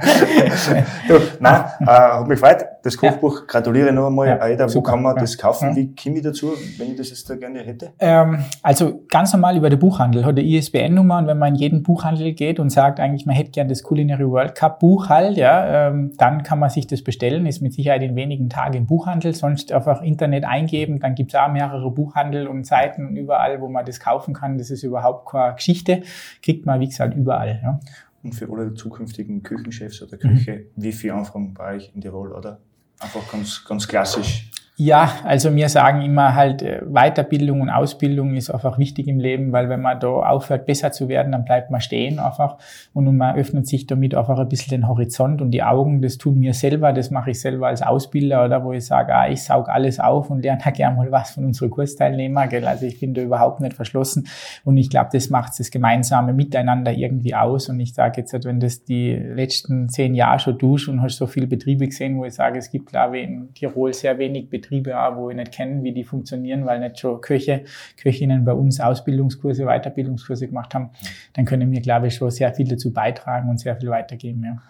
[1.08, 2.65] Du, nein, äh, hat mich gefreut.
[2.82, 4.27] Das Kochbuch, gratuliere noch einmal.
[4.27, 5.21] Ja, Alter, wo super, kann man ja.
[5.21, 5.69] das kaufen?
[5.69, 5.75] Ja.
[5.75, 7.91] Wie komme ich dazu, wenn ich das jetzt da gerne hätte?
[7.99, 11.84] Ähm, also ganz normal über den Buchhandel, hat eine ISBN-Nummer und wenn man in jeden
[11.84, 15.89] Buchhandel geht und sagt eigentlich, man hätte gern das Culinary World Cup Buch halt, ja,
[15.89, 19.36] ähm, dann kann man sich das bestellen, ist mit Sicherheit in wenigen Tagen im Buchhandel,
[19.36, 24.00] sonst einfach Internet eingeben, dann gibt's auch mehrere Buchhandel und Seiten überall, wo man das
[24.00, 26.02] kaufen kann, das ist überhaupt keine Geschichte,
[26.41, 27.60] kriegt man wie gesagt überall.
[27.64, 27.80] Ja.
[28.24, 30.30] Und für alle zukünftigen Küchenchefs oder Mhm.
[30.36, 32.60] Küche, wie viel Anfragen bei euch in Tirol, oder?
[32.99, 34.51] Einfach ganz, ganz klassisch.
[34.82, 39.51] Ja, also wir sagen immer halt, äh, Weiterbildung und Ausbildung ist einfach wichtig im Leben,
[39.51, 42.57] weil wenn man da aufhört, besser zu werden, dann bleibt man stehen einfach
[42.93, 46.01] und man öffnet sich damit einfach ein bisschen den Horizont und die Augen.
[46.01, 49.27] Das tun mir selber, das mache ich selber als Ausbilder oder wo ich sage, ah,
[49.27, 52.47] ich saug alles auf und lerne gerne mal was von unseren Kursteilnehmern.
[52.47, 52.63] Gell?
[52.63, 54.27] Also ich bin da überhaupt nicht verschlossen
[54.63, 58.61] und ich glaube, das macht das gemeinsame Miteinander irgendwie aus und ich sage jetzt, wenn
[58.61, 62.36] das die letzten zehn Jahre schon tust und hast so viele Betriebe gesehen, wo ich
[62.36, 65.51] sage, es gibt, glaube ich, in Tirol sehr wenig Betriebe, Betriebe auch, wo ich nicht
[65.51, 67.63] kenne, wie die funktionieren, weil nicht schon Köche,
[67.97, 70.91] Köchinnen bei uns Ausbildungskurse, Weiterbildungskurse gemacht haben,
[71.34, 74.43] dann können wir, glaube ich, schon sehr viel dazu beitragen und sehr viel weitergeben.
[74.43, 74.61] Ja.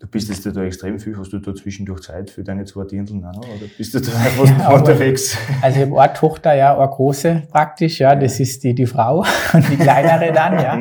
[0.00, 3.16] Du bist jetzt da extrem viel, hast du da zwischendurch Zeit für deine zwei Dirndl
[3.16, 4.10] noch, oder bist du da
[4.58, 5.36] ja, unterwegs?
[5.60, 9.18] Also ich habe eine Tochter, ja, eine große praktisch, ja, das ist die, die Frau
[9.52, 10.78] und die kleinere dann, ja.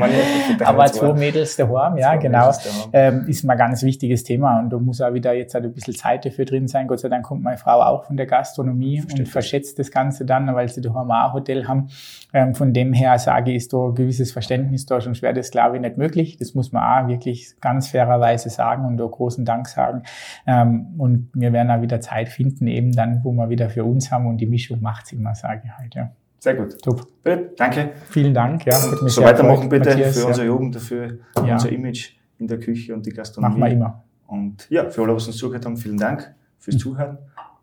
[0.65, 2.53] Aber zwei Mädels daheim, ja, genau,
[2.93, 5.73] ähm, ist mal ein ganz wichtiges Thema und da muss auch wieder jetzt halt ein
[5.73, 6.87] bisschen Zeit dafür drin sein.
[6.87, 9.19] Gott sei Dank kommt meine Frau auch von der Gastronomie Stimmt.
[9.19, 11.89] und verschätzt das Ganze dann, weil sie daheim auch ein Hotel haben.
[12.31, 15.51] Ähm, von dem her sage ich, ist da ein gewisses Verständnis da schon schwer, das
[15.51, 16.37] glaube ich nicht möglich.
[16.37, 20.03] Das muss man auch wirklich ganz fairerweise sagen und da großen Dank sagen.
[20.45, 24.11] Ähm, und wir werden auch wieder Zeit finden, eben dann, wo wir wieder für uns
[24.11, 25.95] haben und die Mischung macht's immer, sage ich halt.
[25.95, 26.11] Ja.
[26.39, 26.81] Sehr gut.
[26.81, 27.05] Top.
[27.21, 27.91] Bitte, danke.
[28.09, 28.65] Vielen Dank.
[28.65, 31.53] Ja, so weitermachen bitte Matthias, für unsere Jugend, für ja.
[31.53, 33.59] unser Image in der Küche und die Gastronomie.
[33.59, 34.03] Machen wir immer.
[34.27, 36.77] Und ja, für alle, was uns zugehört haben, vielen Dank fürs.
[36.77, 37.17] Zuhören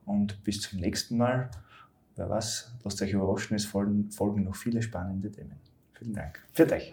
[0.04, 1.48] und bis zum nächsten Mal.
[2.16, 5.56] Wer weiß, lasst euch überraschen, es folgen, folgen noch viele spannende Themen.
[5.92, 6.42] Vielen Dank.
[6.52, 6.92] Für euch.